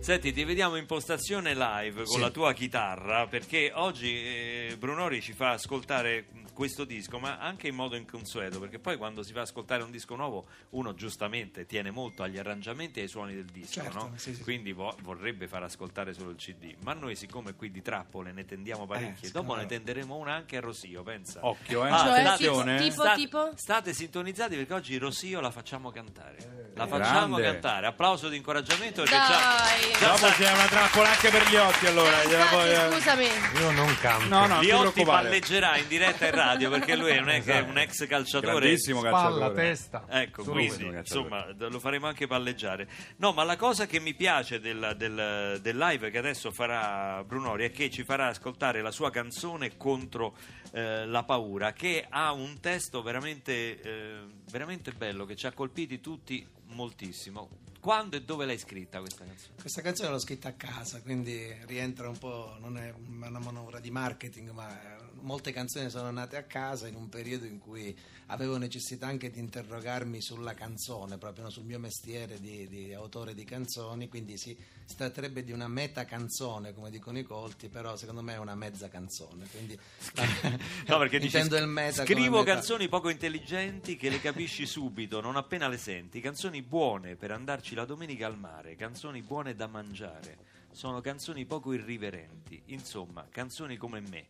Senti, 0.00 0.32
ti 0.32 0.42
vediamo 0.44 0.74
in 0.76 0.86
postazione 0.86 1.54
live 1.54 2.04
con 2.04 2.14
Sì. 2.14 2.20
la 2.20 2.30
tua 2.30 2.52
chitarra 2.54 3.26
perché 3.28 3.70
oggi 3.74 4.08
eh, 4.16 4.76
Brunori 4.78 5.20
ci 5.20 5.34
fa 5.40 5.52
ascoltare 5.52 6.26
questo 6.60 6.84
disco, 6.84 7.18
ma 7.18 7.38
anche 7.38 7.68
in 7.68 7.74
modo 7.74 7.96
inconsueto, 7.96 8.60
perché 8.60 8.78
poi 8.78 8.98
quando 8.98 9.22
si 9.22 9.32
fa 9.32 9.40
ascoltare 9.40 9.82
un 9.82 9.90
disco 9.90 10.14
nuovo 10.14 10.44
uno 10.70 10.92
giustamente 10.92 11.64
tiene 11.64 11.90
molto 11.90 12.22
agli 12.22 12.36
arrangiamenti 12.36 12.98
e 12.98 13.04
ai 13.04 13.08
suoni 13.08 13.32
del 13.34 13.46
disco, 13.46 13.80
Certo, 13.80 13.96
no? 13.96 14.12
sì, 14.16 14.34
sì. 14.34 14.42
quindi 14.42 14.72
vo- 14.72 14.94
vorrebbe 15.00 15.48
far 15.48 15.62
ascoltare 15.62 16.12
solo 16.12 16.28
il 16.28 16.36
CD. 16.36 16.74
Ma 16.82 16.92
noi 16.92 17.16
siccome 17.16 17.54
qui 17.54 17.70
di 17.70 17.80
trappole 17.80 18.32
ne 18.32 18.44
tendiamo 18.44 18.84
parecchie, 18.86 19.28
sì, 19.28 19.32
dopo 19.32 19.54
ne 19.54 19.64
tenderemo 19.64 20.14
una 20.14 20.34
anche 20.34 20.58
a 20.58 20.60
Rosio, 20.60 21.02
pensa. 21.02 21.40
Occhio, 21.46 21.86
eh. 21.86 21.90
Ah, 21.90 21.98
Cioè, 21.98 22.20
attenzione. 22.20 22.76
tipo- 22.76 22.90
tipo- 22.90 23.02
Sta- 23.04 23.14
tipo? 23.14 23.50
State 23.54 23.94
sintonizzati 23.94 24.56
perché 24.56 24.74
oggi 24.74 24.98
Rosio 24.98 25.40
la 25.40 25.50
facciamo 25.50 25.90
cantare. 25.90 26.68
La 26.74 26.84
Eh, 26.84 26.88
facciamo 26.88 27.36
grande. 27.36 27.42
cantare. 27.52 27.86
Applauso 27.86 28.28
di 28.28 28.36
incoraggiamento 28.36 29.02
Dai. 29.04 29.08
già, 29.10 30.06
Dopo 30.06 30.16
sta- 30.18 30.32
c'è 30.32 30.52
una 30.52 30.66
trappola 30.66 31.08
anche 31.08 31.30
per 31.30 31.48
gli 31.48 31.56
occhi, 31.56 31.86
allora. 31.86 32.22
gliela 32.24 32.42
Infatti, 32.42 32.54
poi- 32.54 32.70
eh. 32.70 32.92
scusami. 32.92 33.26
Io 33.60 33.70
non 33.70 33.96
canto. 33.98 34.28
No, 34.28 34.46
no, 34.46 34.60
Liotti 34.60 34.90
preoccupare. 34.92 35.22
palleggerà 35.28 35.76
in 35.78 35.88
diretta 35.88 36.26
in 36.26 36.30
radio 36.32 36.48
perché 36.58 36.96
lui 36.96 37.14
non 37.14 37.28
è 37.28 37.42
che 37.42 37.52
è 37.52 37.56
Esatto. 37.56 37.70
un 37.70 37.78
ex 37.78 38.06
calciatore. 38.06 38.58
Grandissimo 38.60 38.98
Spalla, 39.00 39.16
calciatore. 39.20 39.54
testa. 39.54 40.04
Ecco, 40.08 40.42
Solo 40.42 40.54
quindi 40.56 40.84
insomma 40.96 41.46
lo 41.56 41.78
faremo 41.78 42.06
anche 42.06 42.26
palleggiare. 42.26 42.88
No, 43.16 43.32
ma 43.32 43.44
la 43.44 43.56
cosa 43.56 43.86
che 43.86 44.00
mi 44.00 44.14
piace 44.14 44.60
del, 44.60 44.94
del- 44.96 45.58
del 45.60 45.76
live 45.76 46.10
che 46.10 46.18
adesso 46.18 46.50
farà 46.50 47.22
Brunori 47.24 47.64
è 47.64 47.70
che 47.70 47.90
ci 47.90 48.04
farà 48.04 48.26
ascoltare 48.28 48.80
la 48.82 48.90
sua 48.90 49.10
canzone 49.10 49.76
contro 49.76 50.36
eh, 50.72 51.06
la 51.06 51.22
paura, 51.24 51.72
che 51.72 52.06
ha 52.08 52.32
un 52.32 52.60
testo 52.60 53.02
veramente, 53.02 53.80
eh, 53.80 54.18
veramente 54.50 54.92
bello, 54.92 55.24
che 55.24 55.36
ci 55.36 55.46
ha 55.46 55.52
colpiti 55.52 56.00
tutti 56.00 56.46
moltissimo. 56.70 57.48
Quando 57.80 58.16
e 58.16 58.22
dove 58.22 58.44
l'hai 58.44 58.58
scritta 58.58 59.00
questa 59.00 59.24
canzone? 59.24 59.54
Questa 59.58 59.80
canzone 59.80 60.10
l'ho 60.10 60.18
scritta 60.18 60.48
a 60.48 60.52
casa, 60.52 61.00
quindi 61.00 61.50
rientra 61.66 62.08
un 62.08 62.18
po', 62.18 62.56
non 62.60 62.76
è 62.76 62.92
una 63.08 63.38
manovra 63.38 63.80
di 63.80 63.90
marketing, 63.90 64.50
ma 64.50 64.98
molte 65.22 65.52
canzoni 65.52 65.88
sono 65.90 66.10
nate 66.10 66.36
a 66.36 66.44
casa 66.44 66.86
in 66.88 66.94
un 66.94 67.08
periodo 67.08 67.46
in 67.46 67.58
cui 67.58 67.96
avevo 68.26 68.56
necessità 68.58 69.06
anche 69.06 69.30
di 69.30 69.40
interrogarmi 69.40 70.20
sulla 70.20 70.54
canzone, 70.54 71.18
proprio 71.18 71.50
sul 71.50 71.64
mio 71.64 71.78
mestiere 71.78 72.40
di, 72.40 72.68
di 72.68 72.92
autore 72.92 73.34
di 73.34 73.44
canzoni, 73.44 74.08
quindi 74.08 74.36
si, 74.36 74.56
si 74.84 74.96
tratterebbe 74.96 75.42
di 75.42 75.52
una 75.52 75.66
meta 75.66 76.04
canzone, 76.04 76.72
come 76.72 76.90
dicono 76.90 77.18
i 77.18 77.24
colti, 77.24 77.68
però 77.68 77.96
secondo 77.96 78.22
me 78.22 78.34
è 78.34 78.38
una 78.38 78.54
mezza 78.54 78.88
canzone, 78.88 79.46
quindi 79.50 79.78
No, 80.86 80.98
perché 80.98 81.18
dici, 81.18 81.36
intendo 81.36 81.56
il 81.56 81.66
meta 81.66 82.04
scrivo 82.04 82.38
meta. 82.38 82.54
canzoni 82.54 82.88
poco 82.88 83.08
intelligenti 83.08 83.96
che 83.96 84.10
le 84.10 84.20
capisci 84.20 84.64
subito, 84.64 85.20
non 85.20 85.36
appena 85.36 85.66
le 85.66 85.78
senti, 85.78 86.20
canzoni 86.20 86.59
buone 86.62 87.16
per 87.16 87.30
andarci 87.30 87.74
la 87.74 87.84
domenica 87.84 88.26
al 88.26 88.38
mare, 88.38 88.76
canzoni 88.76 89.22
buone 89.22 89.54
da 89.54 89.66
mangiare, 89.66 90.38
sono 90.72 91.00
canzoni 91.00 91.44
poco 91.46 91.72
irriverenti, 91.72 92.62
insomma, 92.66 93.26
canzoni 93.30 93.76
come 93.76 94.00
me 94.00 94.28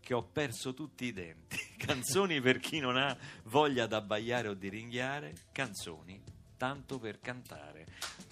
che 0.00 0.14
ho 0.14 0.22
perso 0.22 0.74
tutti 0.74 1.04
i 1.04 1.12
denti, 1.12 1.58
canzoni 1.76 2.40
per 2.40 2.58
chi 2.58 2.78
non 2.78 2.96
ha 2.96 3.16
voglia 3.44 3.86
d'abbaiare 3.86 4.48
o 4.48 4.54
di 4.54 4.68
ringhiare, 4.68 5.34
canzoni 5.52 6.38
tanto 6.56 6.98
per 6.98 7.20
cantare. 7.20 7.86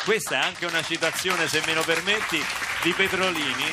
Questa 0.04 0.34
è 0.34 0.44
anche 0.44 0.66
una 0.66 0.82
citazione, 0.82 1.48
se 1.48 1.62
me 1.64 1.72
lo 1.72 1.82
permetti, 1.82 2.38
di 2.82 2.92
Petrolini. 2.92 3.64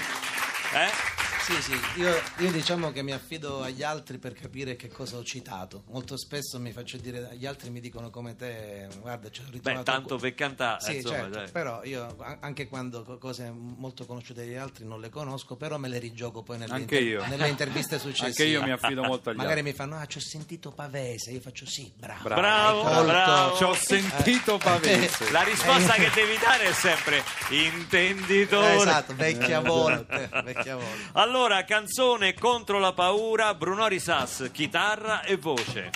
Eh? 0.73 1.14
Sì, 1.45 1.61
sì, 1.61 1.79
io, 1.99 2.11
io 2.37 2.51
diciamo 2.51 2.91
che 2.91 3.03
mi 3.03 3.11
affido 3.11 3.61
agli 3.61 3.83
altri 3.83 4.17
per 4.17 4.33
capire 4.33 4.75
che 4.75 4.87
cosa 4.87 5.17
ho 5.17 5.23
citato. 5.23 5.83
Molto 5.91 6.17
spesso 6.17 6.59
mi 6.59 6.71
faccio 6.71 6.97
dire, 6.97 7.29
gli 7.37 7.45
altri 7.45 7.69
mi 7.69 7.79
dicono 7.79 8.09
come 8.09 8.35
te, 8.35 8.87
guarda, 8.99 9.29
ci 9.29 9.41
ho 9.41 9.45
ritrovato... 9.51 9.83
Beh, 9.83 9.91
tanto 9.97 10.17
per 10.17 10.33
cantare, 10.33 10.81
Sì, 10.81 10.95
insomma, 10.95 11.31
certo, 11.31 11.51
però 11.51 11.83
io 11.83 12.15
anche 12.39 12.67
quando 12.67 13.03
co- 13.03 13.19
cose 13.19 13.51
molto 13.53 14.07
conosciute 14.07 14.43
dagli 14.43 14.55
altri 14.55 14.85
non 14.85 14.99
le 14.99 15.09
conosco, 15.09 15.55
però 15.55 15.77
me 15.77 15.87
le 15.87 15.99
rigioco 15.99 16.41
poi 16.41 16.57
nelle, 16.57 16.73
Anche 16.73 16.97
inter- 16.97 17.21
io. 17.21 17.27
nelle 17.27 17.47
interviste 17.47 17.99
successive. 17.99 18.27
Anche 18.27 18.43
io 18.45 18.63
mi 18.63 18.71
affido 18.71 19.03
molto 19.03 19.29
agli 19.29 19.37
Magari 19.37 19.59
altri. 19.59 19.71
mi 19.71 19.77
fanno, 19.77 19.97
ah, 19.99 20.05
ci 20.07 20.17
ho 20.17 20.21
sentito 20.21 20.71
Pavese, 20.71 21.29
io 21.29 21.41
faccio 21.41 21.67
sì, 21.67 21.93
bravo. 21.95 22.23
Bravo. 22.23 23.03
Bravo. 23.05 23.55
Ci 23.57 23.63
ho 23.63 23.73
sentito 23.75 24.57
Pavese. 24.57 25.29
La 25.29 25.43
risposta 25.43 25.93
Eh. 25.93 26.05
che 26.05 26.11
devi 26.15 26.37
dare 26.39 26.63
è 26.69 26.73
sempre 26.73 27.23
intenditore. 27.49 28.73
Eh, 28.73 28.77
esatto, 28.77 29.13
vecchia 29.15 29.59
volpe, 29.59 30.27
vecchia 30.43 30.75
volpe. 30.75 31.09
Allora, 31.11 31.33
canzone 31.65 32.33
contro 32.33 32.79
la 32.79 32.93
paura, 32.93 33.53
Brunori 33.53 33.99
Sass, 33.99 34.49
chitarra 34.51 35.21
e 35.21 35.35
voce. 35.35 35.91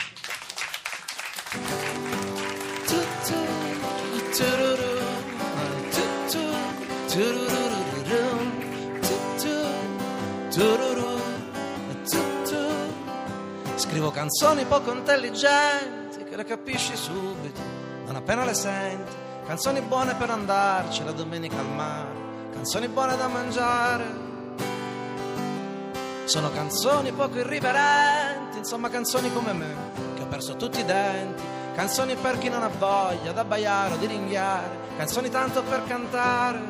Scrivo 13.75 14.11
canzoni 14.11 14.65
poco 14.65 14.91
intelligenti 14.91 16.23
che 16.25 16.35
le 16.35 16.43
capisci 16.43 16.95
subito, 16.97 17.61
non 18.05 18.17
appena 18.17 18.43
le 18.43 18.53
senti. 18.53 19.11
Canzoni 19.47 19.79
buone 19.81 20.15
per 20.15 20.29
andarci 20.29 21.03
la 21.05 21.13
domenica 21.13 21.57
al 21.57 21.69
mare, 21.69 22.09
canzoni 22.51 22.89
buone 22.89 23.15
da 23.15 23.27
mangiare. 23.27 24.28
Sono 26.29 26.51
canzoni 26.51 27.11
poco 27.11 27.39
irriverenti, 27.39 28.59
insomma 28.59 28.87
canzoni 28.87 29.33
come 29.33 29.51
me, 29.51 29.75
che 30.13 30.21
ho 30.21 30.27
perso 30.27 30.55
tutti 30.57 30.79
i 30.79 30.85
denti. 30.85 31.41
Canzoni 31.73 32.15
per 32.17 32.37
chi 32.37 32.49
non 32.49 32.61
ha 32.61 32.67
voglia 32.67 33.31
d'abbaiare 33.31 33.95
o 33.95 33.97
di 33.97 34.05
ringhiare, 34.05 34.69
canzoni 34.95 35.31
tanto 35.31 35.63
per 35.63 35.85
cantare. 35.87 36.61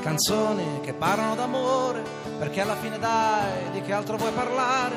Canzoni 0.00 0.78
che 0.82 0.92
parlano 0.92 1.34
d'amore, 1.34 2.04
perché 2.38 2.60
alla 2.60 2.76
fine 2.76 2.96
dai, 2.96 3.72
di 3.72 3.82
che 3.82 3.92
altro 3.92 4.16
vuoi 4.16 4.30
parlare? 4.30 4.94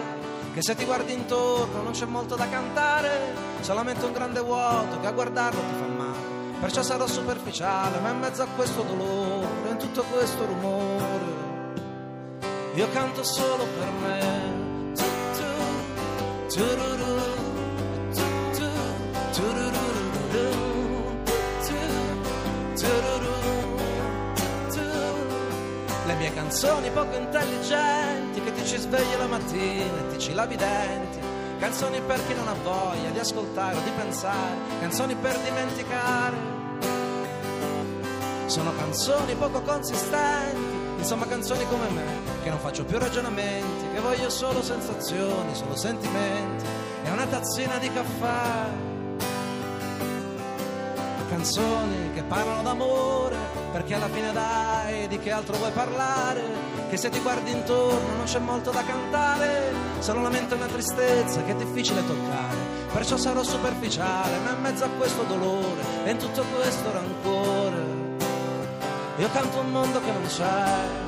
Che 0.53 0.61
se 0.61 0.75
ti 0.75 0.85
guardi 0.85 1.13
intorno 1.13 1.81
non 1.81 1.93
c'è 1.93 2.05
molto 2.05 2.35
da 2.35 2.47
cantare, 2.47 3.33
solamente 3.61 4.05
un 4.05 4.11
grande 4.11 4.41
vuoto 4.41 4.99
che 4.99 5.07
a 5.07 5.11
guardarlo 5.11 5.61
ti 5.61 5.73
fa 5.79 5.87
male. 5.87 6.37
Perciò 6.59 6.83
sarò 6.83 7.07
superficiale, 7.07 7.97
ma 7.99 8.11
in 8.11 8.19
mezzo 8.19 8.43
a 8.43 8.47
questo 8.55 8.83
dolore, 8.83 9.69
in 9.69 9.77
tutto 9.77 10.03
questo 10.11 10.45
rumore, 10.45 11.18
io 12.79 12.89
canto 12.91 13.23
solo 13.23 13.65
per 13.77 13.91
me. 13.91 14.57
Le 26.05 26.15
mie 26.15 26.33
canzoni 26.33 26.89
poco 26.91 27.17
intelligenti 27.17 28.41
che 28.41 28.53
ti 28.53 28.65
ci 28.65 28.77
svegli 28.77 29.17
la 29.17 29.27
mattina 29.27 29.99
e 29.99 30.07
ti 30.11 30.19
ci 30.19 30.33
lavi 30.33 30.53
i 30.53 30.57
denti. 30.57 31.19
Canzoni 31.59 31.99
per 31.99 32.25
chi 32.25 32.33
non 32.33 32.47
ha 32.47 32.55
voglia 32.63 33.09
di 33.09 33.19
ascoltare 33.19 33.75
o 33.75 33.81
di 33.81 33.91
pensare, 33.91 34.55
canzoni 34.79 35.15
per 35.15 35.37
dimenticare. 35.39 36.37
Sono 38.45 38.73
canzoni 38.73 39.35
poco 39.35 39.61
consistenti, 39.63 40.68
insomma 40.99 41.25
canzoni 41.25 41.65
come 41.67 41.89
me, 41.89 42.03
che 42.43 42.49
non 42.49 42.59
faccio 42.59 42.83
più 42.83 42.97
ragionamenti, 42.99 43.85
che 43.93 43.99
voglio 43.99 44.29
solo 44.29 44.61
sensazioni, 44.61 45.55
solo 45.55 45.75
sentimenti 45.75 46.65
e 47.03 47.09
una 47.09 47.25
tazzina 47.25 47.77
di 47.77 47.91
caffè. 47.91 48.87
Canzoni 51.29 52.11
che 52.13 52.23
parlano 52.23 52.63
d'amore, 52.63 53.37
perché 53.71 53.93
alla 53.93 54.09
fine 54.09 54.31
dai, 54.33 55.07
di 55.07 55.19
che 55.19 55.31
altro 55.31 55.57
vuoi 55.57 55.71
parlare? 55.71 56.41
Che 56.89 56.97
se 56.97 57.09
ti 57.09 57.19
guardi 57.19 57.51
intorno 57.51 58.15
non 58.15 58.25
c'è 58.25 58.39
molto 58.39 58.71
da 58.71 58.83
cantare, 58.83 59.71
solo 59.99 60.21
lamento 60.21 60.55
e 60.55 60.57
una 60.57 60.65
tristezza 60.65 61.43
che 61.43 61.51
è 61.51 61.55
difficile 61.55 62.05
toccare. 62.05 62.57
Perciò 62.91 63.15
sarò 63.15 63.43
superficiale, 63.43 64.39
ma 64.39 64.51
in 64.51 64.61
mezzo 64.61 64.85
a 64.85 64.89
questo 64.89 65.21
dolore 65.23 65.83
e 66.03 66.11
in 66.11 66.17
tutto 66.17 66.43
questo 66.55 66.91
rancore. 66.91 67.98
Io 69.19 69.29
canto 69.31 69.59
un 69.59 69.71
mondo 69.71 69.99
che 69.99 70.11
non 70.13 70.25
c'è. 70.27 71.07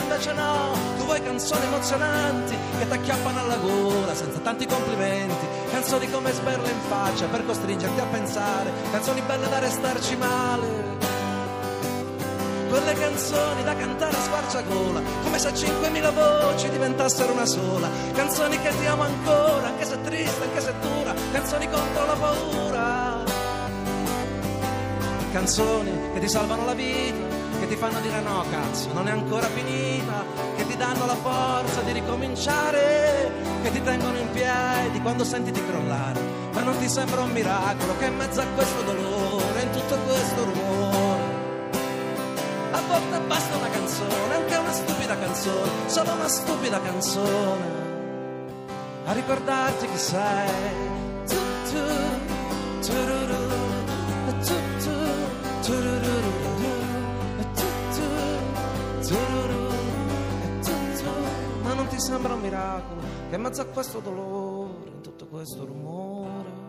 Invece 0.00 0.32
no, 0.32 0.72
tu 0.98 1.04
vuoi 1.04 1.22
canzoni 1.22 1.64
emozionanti 1.66 2.56
che 2.78 2.88
ti 2.88 2.92
acchiappano 2.92 3.38
alla 3.38 3.56
gola 3.58 4.14
senza 4.16 4.40
tanti 4.40 4.66
complimenti, 4.66 5.46
canzoni 5.70 6.10
come 6.10 6.32
sberle 6.32 6.68
in 6.68 6.80
faccia 6.88 7.26
per 7.26 7.46
costringerti 7.46 8.00
a 8.00 8.06
pensare, 8.06 8.72
canzoni 8.90 9.20
belle 9.20 9.48
da 9.48 9.60
restarci 9.60 10.16
male. 10.16 10.91
Quelle 12.72 12.94
canzoni 12.94 13.64
da 13.64 13.76
cantare 13.76 14.16
a 14.16 14.18
squarciagola, 14.18 15.02
come 15.24 15.38
se 15.38 15.50
5.000 15.50 16.14
voci 16.14 16.70
diventassero 16.70 17.30
una 17.30 17.44
sola. 17.44 17.86
Canzoni 18.14 18.58
che 18.58 18.70
ti 18.70 18.86
amo 18.86 19.02
ancora, 19.02 19.66
anche 19.66 19.84
se 19.84 20.00
triste, 20.00 20.42
anche 20.42 20.60
se 20.62 20.72
dura. 20.80 21.12
Canzoni 21.32 21.68
contro 21.68 22.06
la 22.06 22.14
paura. 22.14 23.24
Canzoni 25.32 25.90
che 26.14 26.20
ti 26.20 26.28
salvano 26.30 26.64
la 26.64 26.72
vita, 26.72 27.26
che 27.60 27.68
ti 27.68 27.76
fanno 27.76 28.00
dire 28.00 28.22
no, 28.22 28.42
cazzo, 28.50 28.88
non 28.94 29.06
è 29.06 29.10
ancora 29.10 29.48
finita. 29.48 30.24
Che 30.56 30.66
ti 30.66 30.74
danno 30.74 31.04
la 31.04 31.16
forza 31.16 31.82
di 31.82 31.92
ricominciare, 31.92 33.32
che 33.62 33.70
ti 33.70 33.82
tengono 33.82 34.16
in 34.16 34.30
piedi 34.30 34.98
quando 35.02 35.24
senti 35.24 35.50
di 35.50 35.62
crollare. 35.66 36.20
Ma 36.54 36.62
non 36.62 36.78
ti 36.78 36.88
sembra 36.88 37.20
un 37.20 37.32
miracolo 37.32 37.98
che 37.98 38.06
in 38.06 38.16
mezzo 38.16 38.40
a 38.40 38.46
questo 38.54 38.80
dolore, 38.80 39.60
in 39.60 39.70
tutto 39.72 39.94
questo 40.06 40.44
rumore 40.44 41.01
a 42.82 42.86
volte 42.86 43.18
basta 43.26 43.56
una 43.56 43.68
canzone, 43.68 44.34
anche 44.34 44.56
una 44.56 44.72
stupida 44.72 45.18
canzone, 45.18 45.88
solo 45.88 46.12
una 46.12 46.28
stupida 46.28 46.80
canzone, 46.80 47.64
a 49.04 49.12
ricordarti 49.12 49.86
chi 49.86 49.98
sei. 49.98 50.90
Tu, 51.26 51.36
tu, 51.70 51.80
tururu, 52.80 53.46
tu, 54.42 54.54
tu, 54.82 54.94
tururu, 55.62 56.32
tu, 57.54 57.64
tu, 57.94 58.06
tururu, 59.08 59.68
tu, 60.62 60.72
tu. 60.96 61.10
Ma 61.62 61.74
non 61.74 61.86
ti 61.88 62.00
sembra 62.00 62.34
un 62.34 62.40
miracolo 62.40 63.00
che 63.28 63.34
in 63.36 63.40
mezzo 63.40 63.60
a 63.62 63.66
questo 63.66 64.00
dolore, 64.00 64.88
in 64.88 65.00
tutto 65.00 65.26
questo 65.26 65.64
rumore, 65.64 66.61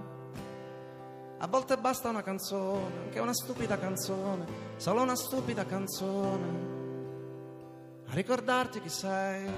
a 1.43 1.47
volte 1.47 1.75
basta 1.75 2.07
una 2.07 2.23
canzone, 2.23 2.99
anche 3.03 3.19
una 3.19 3.33
stupida 3.33 3.77
canzone, 3.77 4.45
solo 4.77 5.01
una 5.01 5.17
stupida 5.17 5.65
canzone, 5.65 6.71
a 8.07 8.13
ricordarti 8.13 8.79
chi 8.79 8.87
sei. 8.87 9.51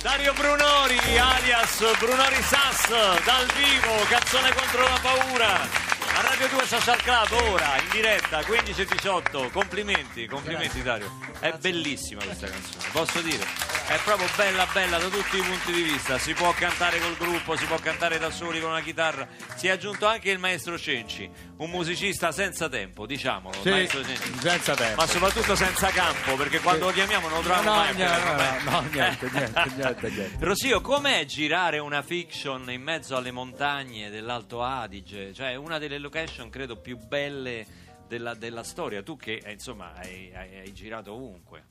Dario 0.00 0.32
Brunori, 0.32 0.98
alias 1.18 1.98
Brunori 1.98 2.42
Sass, 2.42 2.88
dal 3.24 3.46
vivo, 3.52 3.92
canzone 4.08 4.54
contro 4.54 4.82
la 4.84 4.98
paura. 5.02 5.92
A 6.16 6.20
Radio 6.30 6.48
2 6.48 6.66
Social 6.66 7.02
Club, 7.02 7.32
ora, 7.50 7.78
in 7.82 7.90
diretta, 7.90 8.42
15 8.42 8.80
e 8.80 8.86
18. 8.86 9.50
Complimenti, 9.52 10.26
complimenti 10.26 10.80
Dario. 10.82 11.10
È 11.40 11.52
bellissima 11.60 12.22
questa 12.24 12.46
canzone, 12.46 12.84
posso 12.90 13.20
dire. 13.20 13.44
È 13.86 13.98
proprio 14.02 14.26
bella, 14.34 14.66
bella 14.72 14.96
da 14.98 15.08
tutti 15.08 15.36
i 15.36 15.42
punti 15.42 15.70
di 15.70 15.82
vista. 15.82 16.16
Si 16.18 16.32
può 16.32 16.50
cantare 16.52 16.98
col 16.98 17.16
gruppo, 17.18 17.54
si 17.54 17.66
può 17.66 17.76
cantare 17.78 18.18
da 18.18 18.30
soli 18.30 18.58
con 18.58 18.70
una 18.70 18.80
chitarra. 18.80 19.28
Si 19.56 19.66
è 19.66 19.70
aggiunto 19.70 20.06
anche 20.06 20.30
il 20.30 20.38
maestro 20.38 20.78
Cenci, 20.78 21.30
un 21.58 21.68
musicista 21.70 22.32
senza 22.32 22.68
tempo, 22.70 23.04
diciamolo. 23.04 23.60
Sì, 23.60 23.68
maestro 23.68 24.02
Cenci. 24.02 24.38
senza 24.38 24.74
tempo. 24.74 24.96
Ma 25.02 25.06
soprattutto 25.06 25.54
senza 25.54 25.88
campo, 25.90 26.34
perché 26.34 26.60
quando 26.60 26.86
lo 26.86 26.92
chiamiamo 26.92 27.28
non 27.28 27.42
lo 27.42 27.48
No, 27.48 27.54
troviamo 27.54 27.76
no, 27.76 27.82
mai. 27.84 27.94
niente, 27.94 28.16
no, 28.16 28.24
Vabbè. 28.34 28.62
no, 28.70 28.80
niente, 28.90 29.26
Eh. 29.26 29.30
niente, 29.36 29.70
niente, 29.76 30.10
niente. 30.10 30.44
Rosio, 30.44 30.80
com'è 30.80 31.24
girare 31.26 31.78
una 31.78 32.02
fiction 32.02 32.70
in 32.70 32.82
mezzo 32.82 33.16
alle 33.16 33.30
montagne 33.32 34.08
dell'Alto 34.08 34.62
Adige? 34.62 35.34
Cioè, 35.34 35.54
una 35.56 35.78
delle 35.78 35.98
location 35.98 36.48
credo 36.48 36.80
più 36.80 36.96
belle 36.96 37.66
della, 38.08 38.34
della 38.34 38.64
storia. 38.64 39.02
Tu 39.02 39.16
che 39.18 39.42
eh, 39.44 39.52
insomma 39.52 39.92
hai, 39.94 40.32
hai- 40.34 40.58
hai 40.60 40.72
girato 40.72 41.12
ovunque. 41.12 41.66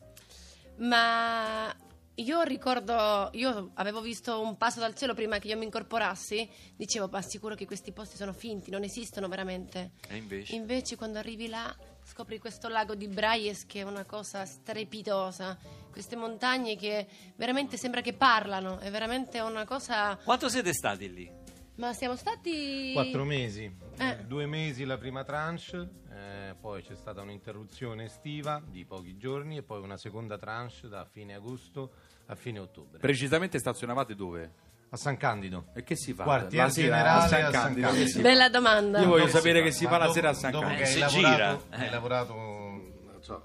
Ma 0.77 1.73
io 2.15 2.41
ricordo, 2.43 3.29
io 3.33 3.71
avevo 3.75 4.01
visto 4.01 4.39
un 4.41 4.55
passo 4.57 4.79
dal 4.79 4.93
cielo 4.95 5.13
prima 5.13 5.39
che 5.39 5.47
io 5.47 5.57
mi 5.57 5.65
incorporassi, 5.65 6.47
dicevo, 6.75 7.07
ma 7.11 7.21
sicuro 7.21 7.55
che 7.55 7.65
questi 7.65 7.91
posti 7.91 8.17
sono 8.17 8.33
finti, 8.33 8.69
non 8.69 8.83
esistono 8.83 9.27
veramente. 9.27 9.93
E 10.07 10.17
invece? 10.17 10.55
Invece 10.55 10.95
quando 10.95 11.17
arrivi 11.17 11.47
là 11.47 11.75
scopri 12.05 12.37
questo 12.37 12.67
lago 12.67 12.95
di 12.95 13.07
Braies 13.07 13.65
che 13.65 13.79
è 13.79 13.83
una 13.83 14.03
cosa 14.03 14.45
strepitosa, 14.45 15.57
queste 15.89 16.15
montagne 16.15 16.75
che 16.75 17.07
veramente 17.35 17.77
sembra 17.77 18.01
che 18.01 18.13
parlano, 18.13 18.79
è 18.79 18.91
veramente 18.91 19.39
una 19.39 19.65
cosa... 19.65 20.15
Quanto 20.23 20.49
siete 20.49 20.73
stati 20.73 21.11
lì? 21.11 21.42
Ma 21.75 21.91
siamo 21.93 22.15
stati... 22.15 22.91
Quattro 22.93 23.23
mesi, 23.23 23.63
Eh. 23.97 24.09
Eh, 24.09 24.17
due 24.25 24.45
mesi 24.45 24.85
la 24.85 24.97
prima 24.97 25.23
tranche, 25.23 25.89
eh, 26.11 26.55
poi 26.59 26.83
c'è 26.83 26.95
stata 26.95 27.21
un'interruzione 27.21 28.05
estiva 28.05 28.61
di 28.63 28.85
pochi 28.85 29.17
giorni 29.17 29.57
e 29.57 29.63
poi 29.63 29.81
una 29.81 29.97
seconda 29.97 30.37
tranche 30.37 30.87
da 30.87 31.03
fine 31.03 31.33
agosto 31.33 31.91
a 32.27 32.35
fine 32.35 32.59
ottobre. 32.59 32.99
Precisamente 32.99 33.57
stazionavate 33.57 34.15
dove? 34.15 34.71
a 34.93 34.95
San 34.95 35.17
Candido. 35.17 35.69
E 35.73 35.83
che 35.83 35.95
si 35.95 36.13
fa? 36.13 36.23
Quartier 36.23 36.65
la 36.65 36.69
sera 36.69 36.87
generale 36.97 37.17
a 37.17 37.27
San 37.27 37.43
a 37.45 37.51
San 37.51 37.81
Candido? 37.81 38.21
Bella 38.21 38.49
domanda. 38.49 38.99
Io 38.99 39.07
voglio 39.07 39.25
Dopo 39.25 39.37
sapere 39.37 39.57
si 39.59 39.63
che 39.65 39.71
si 39.71 39.85
fa 39.87 39.97
la 39.97 40.11
sera 40.11 40.29
a 40.29 40.33
San 40.33 40.51
dopo 40.51 40.67
Candido. 40.67 40.83
che 40.83 40.89
hai 40.89 41.09
Si 41.09 41.19
lavorato, 41.21 41.63
gira, 41.63 41.77
hai 41.81 41.87
eh. 41.87 41.89
lavorato 41.89 42.33
non 42.35 43.17
so, 43.21 43.41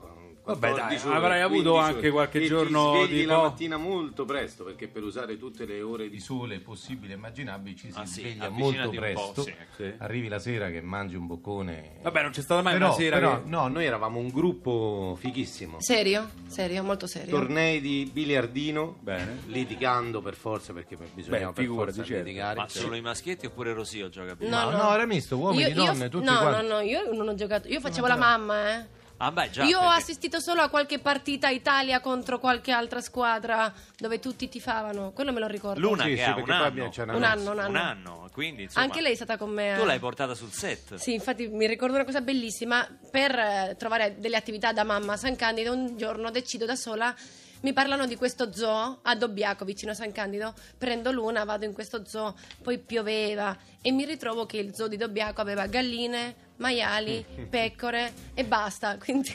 Vabbè, 0.49 0.61
dai, 0.61 0.71
14 0.75 1.07
ore, 1.07 1.17
avrai 1.17 1.41
avuto 1.43 1.73
15 1.73 1.95
anche 1.95 2.11
qualche 2.11 2.41
giorno 2.47 2.93
ti 2.93 2.99
svegli 3.07 3.19
di 3.21 3.25
la 3.27 3.35
po'. 3.37 3.43
mattina 3.43 3.77
molto 3.77 4.25
presto 4.25 4.65
perché 4.65 4.89
per 4.89 5.03
usare 5.03 5.39
tutte 5.39 5.65
le 5.67 5.81
ore 5.83 6.09
di 6.09 6.21
sole 6.21 6.59
possibili 6.61 7.13
e 7.13 7.17
immaginabili 7.17 7.77
ci 7.77 7.93
si 7.93 7.99
Ah, 7.99 8.07
sì, 8.07 8.21
sveglia 8.21 8.49
molto 8.49 8.91
presto 8.91 9.33
po', 9.35 9.43
sì. 9.43 9.55
Sì. 9.77 9.93
arrivi 9.99 10.29
la 10.29 10.39
sera 10.39 10.71
che 10.71 10.81
mangi 10.81 11.17
un 11.17 11.27
boccone 11.27 11.99
Vabbè, 12.03 12.23
non 12.23 12.31
c'è 12.31 12.41
stata 12.43 12.63
mai 12.63 12.73
però, 12.75 12.87
una 12.87 12.95
sera 12.95 13.17
però, 13.17 13.43
che... 13.43 13.49
no 13.49 13.69
noi 13.69 13.85
eravamo 13.85 14.19
un 14.19 14.29
gruppo 14.29 15.17
fighissimo 15.21 15.77
Serio? 15.81 16.29
Serio, 16.47 16.83
molto 16.83 17.07
serio. 17.07 17.31
tornei 17.31 17.81
di 17.81 18.09
biliardino 18.13 18.97
Bene. 19.01 19.39
litigando 19.47 20.21
per 20.21 20.35
forza 20.35 20.73
perché 20.73 20.97
bisognava 21.15 21.53
Beh, 21.53 21.53
per 21.53 21.67
forza 21.67 22.03
certo. 22.05 22.25
litigare 22.25 22.57
Ma 22.57 22.69
solo 22.69 22.95
i 22.97 23.01
maschietti 23.01 23.47
oppure 23.47 23.73
Rosio 23.73 24.09
gioca 24.09 24.35
più? 24.35 24.49
No, 24.49 24.71
no, 24.71 24.77
no. 24.77 24.95
era 24.95 25.05
misto 25.07 25.37
uomini 25.37 25.63
Io- 25.65 25.69
io- 25.69 25.75
donne 25.75 26.09
tutti 26.09 26.25
no, 26.25 26.39
quanti 26.39 26.67
no, 26.67 26.75
no, 26.75 26.81
io 26.81 27.13
non 27.13 27.29
ho 27.29 27.35
giocato. 27.35 27.69
Io 27.69 27.81
facevo 27.81 28.07
la 28.07 28.17
mamma, 28.17 28.75
eh. 28.79 28.87
Ah, 29.21 29.33
beh, 29.33 29.51
già. 29.51 29.65
io 29.65 29.79
ho 29.79 29.83
perché- 29.83 29.97
assistito 30.01 30.39
solo 30.41 30.63
a 30.63 30.69
qualche 30.69 30.99
partita 31.01 31.49
Italia 31.49 32.01
contro 32.01 32.39
qualche 32.39 32.71
altra 32.71 33.01
squadra 33.01 33.73
dove 33.97 34.21
tutti 34.21 34.49
tifavano. 34.49 35.11
Quello 35.13 35.33
me 35.33 35.41
lo 35.41 35.47
ricordo. 35.49 35.81
Luna 35.81 36.05
Sì, 36.05 36.11
che 36.11 36.17
sì, 36.17 36.23
ha 36.23 36.29
un 36.29 36.35
perché 36.35 36.47
poi 36.51 36.55
anno. 36.57 36.67
abbiamo- 36.67 36.91
c'è 36.91 37.03
una 37.03 37.17
Un 37.17 37.23
anno, 37.25 37.51
un 37.53 37.59
anno. 37.59 37.69
Un 37.69 37.77
anno, 37.77 38.29
quindi 38.33 38.63
insomma, 38.65 38.85
Anche 38.87 39.01
lei 39.01 39.13
è 39.13 39.17
stata 39.17 39.37
con 39.37 39.51
me. 39.51 39.75
Tu 39.79 39.85
l'hai 39.85 39.99
portata 39.99 40.35
sul 40.35 40.53
set. 40.53 40.95
Sì, 40.95 41.15
infatti 41.15 41.49
mi 41.49 41.67
ricordo 41.67 41.95
una 41.97 42.05
cosa 42.05 42.21
bellissima. 42.21 42.87
Per 43.11 43.37
eh, 43.39 43.75
trovare 43.79 44.17
delle 44.19 44.37
attività 44.37 44.73
da 44.73 44.85
mamma 44.85 45.15
a 45.15 45.17
San 45.17 45.35
Candido, 45.37 45.73
un 45.73 45.97
giorno 45.97 46.31
decido 46.31 46.65
da 46.65 46.77
sola. 46.77 47.15
Mi 47.63 47.73
parlano 47.73 48.07
di 48.07 48.15
questo 48.15 48.53
zoo 48.53 49.01
a 49.03 49.17
Dobbiaco, 49.17 49.65
vicino 49.65 49.91
a 49.91 49.95
San 49.97 50.13
Candido. 50.13 50.55
Prendo 50.79 51.11
l'una, 51.11 51.43
vado 51.43 51.65
in 51.65 51.73
questo 51.73 52.05
zoo, 52.07 52.37
poi 52.63 52.79
pioveva 52.79 53.57
e 53.83 53.91
mi 53.91 54.05
ritrovo 54.05 54.47
che 54.47 54.59
il 54.59 54.77
zoo 54.77 54.87
di 54.87 54.97
Dobbiaco 54.97 55.41
aveva 55.41 55.67
galline, 55.67 56.47
maiali, 56.59 57.25
pecore 57.51 58.13
e 58.35 58.45
basta. 58.45 58.97
Quindi 58.99 59.35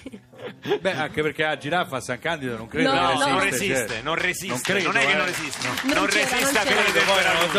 Beh, 0.81 0.91
anche 0.93 1.21
perché 1.21 1.43
la 1.43 1.57
giraffa 1.57 1.97
a 1.97 2.01
San 2.01 2.19
Candido 2.19 2.57
non 2.57 2.67
credo 2.67 2.93
No, 2.93 3.13
non 3.13 3.47
esiste, 3.47 3.67
resiste, 3.67 3.88
cioè. 3.88 4.01
non 4.01 4.15
resiste. 4.15 4.47
Non 4.47 4.62
credo, 4.62 4.91
è 4.91 5.05
che 5.05 5.12
eh. 5.12 5.15
non 5.15 5.25
resiste. 5.25 5.67
Non 5.67 5.75
Non 5.95 6.05
c'era, 6.07 6.29
resiste 6.38 6.63
non 6.63 6.83
credere 6.83 7.05
Poi 7.05 7.23
non 7.23 7.49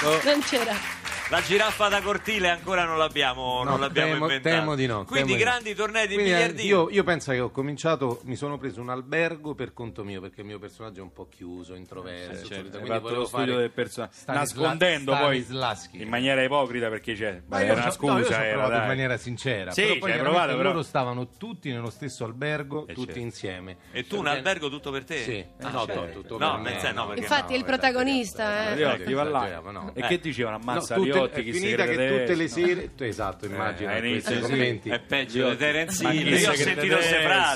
so. 0.00 0.28
Non 0.30 0.40
c'era. 0.42 0.99
La 1.30 1.40
giraffa 1.42 1.86
da 1.88 2.00
cortile 2.02 2.48
ancora 2.50 2.84
non 2.84 2.98
l'abbiamo, 2.98 3.62
non 3.62 3.74
No, 3.74 3.78
l'abbiamo 3.78 4.12
temo, 4.14 4.24
inventata. 4.24 4.56
temo 4.58 4.74
di 4.74 4.86
no. 4.86 5.04
Quindi 5.04 5.32
no. 5.34 5.38
grandi 5.38 5.74
tornei 5.76 6.08
di 6.08 6.14
Quindi, 6.14 6.32
eh. 6.32 6.62
Io, 6.62 6.90
io 6.90 7.04
penso 7.04 7.30
che 7.30 7.38
ho 7.38 7.50
cominciato, 7.50 8.20
mi 8.24 8.34
sono 8.34 8.58
preso 8.58 8.80
un 8.80 8.90
albergo 8.90 9.54
per 9.54 9.72
conto 9.72 10.02
mio, 10.02 10.20
perché 10.20 10.40
il 10.40 10.48
mio 10.48 10.58
personaggio 10.58 10.98
è 10.98 11.02
un 11.04 11.12
po' 11.12 11.28
chiuso, 11.28 11.74
introverso. 11.76 12.46
Sì, 12.46 12.46
certo. 12.54 12.70
quindi 12.70 12.88
fatto 12.88 13.00
volevo 13.02 13.20
lo 13.20 13.26
studio 13.26 13.46
fare- 13.46 13.58
del 13.60 13.70
personaggio 13.70 14.12
nascondendo 14.26 15.16
poi 15.16 15.46
in 15.92 16.08
maniera 16.08 16.42
ipocrita 16.42 16.88
perché 16.88 17.14
c'è 17.14 17.42
Ma 17.46 17.60
io 17.60 17.64
era 17.66 17.72
una 17.74 17.82
ho- 17.96 18.06
no, 18.06 18.18
io 18.18 18.24
scusa 18.24 18.44
era, 18.44 18.68
dai. 18.68 18.80
in 18.80 18.86
maniera 18.88 19.16
sincera. 19.16 19.70
Sì, 19.70 19.82
però 19.82 19.98
poi 20.00 20.18
provato, 20.18 20.56
però. 20.56 20.62
loro 20.70 20.82
stavano 20.82 21.28
tutti 21.38 21.70
nello 21.70 21.90
stesso 21.90 22.24
albergo, 22.24 22.88
Eh, 22.88 22.92
tutti 22.94 23.06
certo. 23.06 23.20
insieme. 23.20 23.76
E 23.92 24.04
tu 24.04 24.18
un 24.18 24.26
albergo 24.26 24.68
tutto 24.68 24.90
per 24.90 25.04
te? 25.04 25.22
Sì, 25.22 25.44
Ah, 25.62 25.70
no, 25.70 25.86
certo. 25.86 26.00
no, 26.06 26.10
tutto 26.10 26.38
No, 26.38 26.60
per 26.60 26.72
me, 26.72 27.18
Infatti 27.20 27.52
è 27.52 27.56
il 27.56 27.60
no, 27.62 27.66
protagonista, 27.66 28.72
eh. 28.72 28.78
Io 28.80 29.04
ti 29.04 29.12
va 29.12 29.22
là. 29.22 29.28
esageriamo, 29.46 29.70
no. 29.70 29.90
e 29.94 30.00
Eh. 30.02 30.06
che 30.08 30.18
dicevano 30.18 30.56
ammazza 30.56 30.96
No, 30.96 31.02
Riotti 31.20 31.40
è 31.40 31.44
chi 31.44 31.52
finita 31.52 31.84
che 31.84 32.18
tutte 32.18 32.34
le 32.34 32.48
sere 32.48 32.94
tu- 32.94 33.02
esatto 33.04 33.46
immagino 33.46 33.90
Eh, 33.90 34.00
questi 34.00 34.08
inizio, 34.32 34.34
sì. 34.34 34.50
commenti 34.50 34.88
È 34.90 35.00
peggio 35.00 35.50
di 35.50 35.56
Terence 35.56 36.02
Ma 36.02 36.12
Hill. 36.12 36.26
Io 36.38 36.50
ho 36.50 36.54
sentito. 36.54 36.96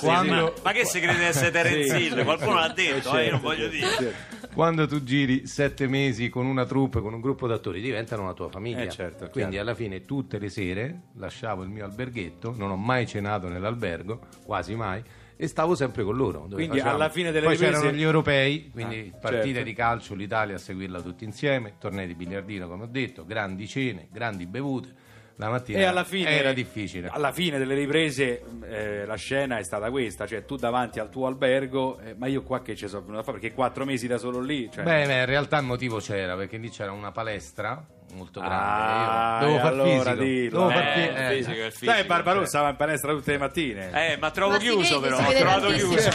Quando- 0.00 0.35
Ma, 0.35 0.53
ma 0.62 0.72
che 0.72 0.85
essere 1.24 1.50
Terence. 1.50 1.96
Hill? 1.98 2.24
Qualcuno 2.24 2.55
l'ha 2.55 2.68
detto, 2.68 3.18
eh, 3.18 3.24
io 3.24 3.31
non 3.33 3.40
voglio 3.40 3.68
dire. 3.68 4.14
quando 4.55 4.87
tu 4.87 5.03
giri 5.03 5.46
sette 5.46 5.87
mesi 5.88 6.29
con 6.29 6.46
una 6.46 6.64
troupe 6.64 7.00
con 7.00 7.12
un 7.12 7.20
gruppo 7.20 7.46
d'attori 7.48 7.81
diventano 7.81 8.24
la 8.27 8.35
tua 8.35 8.48
famiglia 8.48 8.83
Eh, 8.83 8.88
certo, 8.90 9.29
quindi 9.31 9.53
chiaro. 9.53 9.68
alla 9.68 9.74
fine 9.77 10.05
tutte 10.05 10.38
le 10.38 10.48
sere 10.48 11.00
lasciavo 11.16 11.62
il 11.64 11.70
mio 11.70 11.85
alberghetto 11.85 12.55
non 12.57 12.70
ho 12.70 12.77
mai 12.77 13.05
cenato 13.07 13.48
nell'albergo 13.48 14.20
quasi 14.44 14.74
mai 14.77 15.03
e 15.37 15.47
stavo 15.49 15.75
sempre 15.75 16.05
con 16.05 16.16
loro. 16.16 16.40
dove 16.40 16.55
Quindi 16.55 16.79
facevamo- 16.79 16.94
alla 16.97 17.09
fine 17.11 17.31
delle 17.33 17.47
Poi 17.47 17.55
riprese- 17.55 17.75
c'erano 17.81 17.97
gli 17.97 18.03
europei, 18.03 18.70
quindi 18.70 19.12
Ah, 19.14 19.18
partite 19.18 19.47
certo. 19.55 19.62
di 19.64 19.73
calcio, 19.75 20.14
l'Italia 20.14 20.55
a 20.55 20.59
seguirla 20.59 21.01
tutti 21.03 21.25
insieme, 21.25 21.75
tornei 21.79 22.07
di 22.07 22.14
biliardino 22.14 22.68
come 22.68 22.85
ho 22.85 22.88
detto, 22.88 23.25
grandi 23.25 23.66
cene, 23.66 24.09
grandi 24.12 24.47
bevute. 24.47 25.03
La 25.37 25.49
mattina 25.49 25.79
E 25.81 25.85
alla 25.85 26.05
fine 26.05 26.31
era 26.31 26.53
difficile. 26.53 27.09
Alla 27.11 27.33
fine 27.33 27.59
delle 27.59 27.75
riprese 27.75 28.42
eh, 28.68 29.05
la 29.05 29.16
scena 29.16 29.59
è 29.59 29.64
stata 29.64 29.90
questa, 29.90 30.27
cioè 30.27 30.44
tu 30.44 30.57
davanti 30.57 31.01
al 31.01 31.11
tuo 31.11 31.27
albergo, 31.27 31.99
eh, 31.99 32.14
ma 32.16 32.27
io 32.27 32.42
qua 32.42 32.62
che 32.62 32.77
ci 32.77 32.87
sono 32.87 33.03
venuto 33.03 33.20
a 33.20 33.23
fare 33.25 33.38
perché 33.38 33.55
quattro 33.55 33.85
mesi 33.85 34.07
da 34.07 34.18
solo 34.18 34.40
lì, 34.40 34.70
cioè, 34.73 34.85
Beh, 34.85 35.07
beh, 35.07 35.18
in 35.20 35.27
realtà 35.27 35.59
il 35.59 35.64
motivo 35.64 35.99
c'era 35.99 36.37
perché 36.37 36.57
lì 36.57 36.70
c'era 36.70 36.92
una 36.92 37.11
palestra 37.11 37.85
molto 38.14 38.38
grande. 38.38 38.57
Ah, 38.57 39.49
e 39.49 39.59
far 39.59 39.73
allora 39.73 40.12
fisico. 40.12 40.23
dillo, 40.23 40.70
eh, 40.70 40.73
far 40.73 40.92
fi- 40.92 41.01
il 41.01 41.16
eh. 41.16 41.35
fisico, 41.35 41.64
il 41.64 41.73
fisico. 41.73 41.92
Dai, 41.92 42.05
Barbarossa 42.05 42.61
va 42.61 42.68
in 42.68 42.77
palestra 42.77 43.12
tutte 43.12 43.33
le 43.33 43.38
mattine. 43.38 44.12
Eh, 44.12 44.16
ma 44.18 44.31
trovo 44.31 44.53
Ma 44.53 44.59
chiuso 44.59 45.01
però, 45.01 45.18
ho 45.18 45.33
trovato 45.33 45.68
chiuso. 45.73 46.11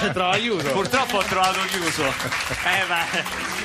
Purtroppo 0.72 1.18
ho 1.18 1.24
trovato 1.24 1.60
chiuso. 1.68 2.04
Eh, 2.06 2.88
ma 2.88 3.04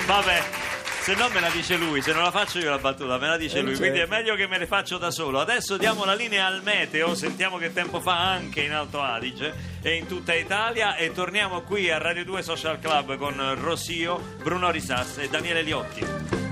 vabbè. 0.07 0.63
Se 1.05 1.14
no 1.17 1.29
me 1.29 1.38
la 1.38 1.51
dice 1.51 1.77
lui, 1.77 2.01
se 2.01 2.14
non 2.14 2.23
la 2.23 2.31
faccio 2.31 2.59
io 2.59 2.71
la 2.71 2.79
battuta, 2.79 3.19
me 3.19 3.29
la 3.29 3.37
dice 3.37 3.61
lui, 3.61 3.77
quindi 3.77 3.99
è 3.99 4.07
meglio 4.07 4.37
che 4.37 4.47
me 4.47 4.57
le 4.57 4.67
faccio 4.67 4.97
da 4.97 5.11
solo. 5.11 5.38
Adesso 5.38 5.77
diamo 5.77 6.07
la 6.07 6.14
linea 6.14 6.47
al 6.47 6.62
meteo, 6.62 7.14
sentiamo 7.14 7.59
che 7.59 7.75
tempo 7.75 8.01
fa 8.01 8.31
anche 8.31 8.62
in 8.62 8.73
Alto 8.73 9.03
Adige 9.03 9.53
e 9.83 9.97
in 9.97 10.07
tutta 10.07 10.33
Italia 10.33 10.97
e 10.97 11.12
torniamo 11.12 11.61
qui 11.61 11.90
a 11.90 11.99
Radio 11.99 12.25
2 12.25 12.43
Social 12.43 12.79
Club 12.79 13.19
con 13.19 13.55
Rossio, 13.61 14.19
Bruno 14.43 14.71
Risas 14.71 15.19
e 15.19 15.29
Daniele 15.29 15.61
Liotti. 15.61 16.43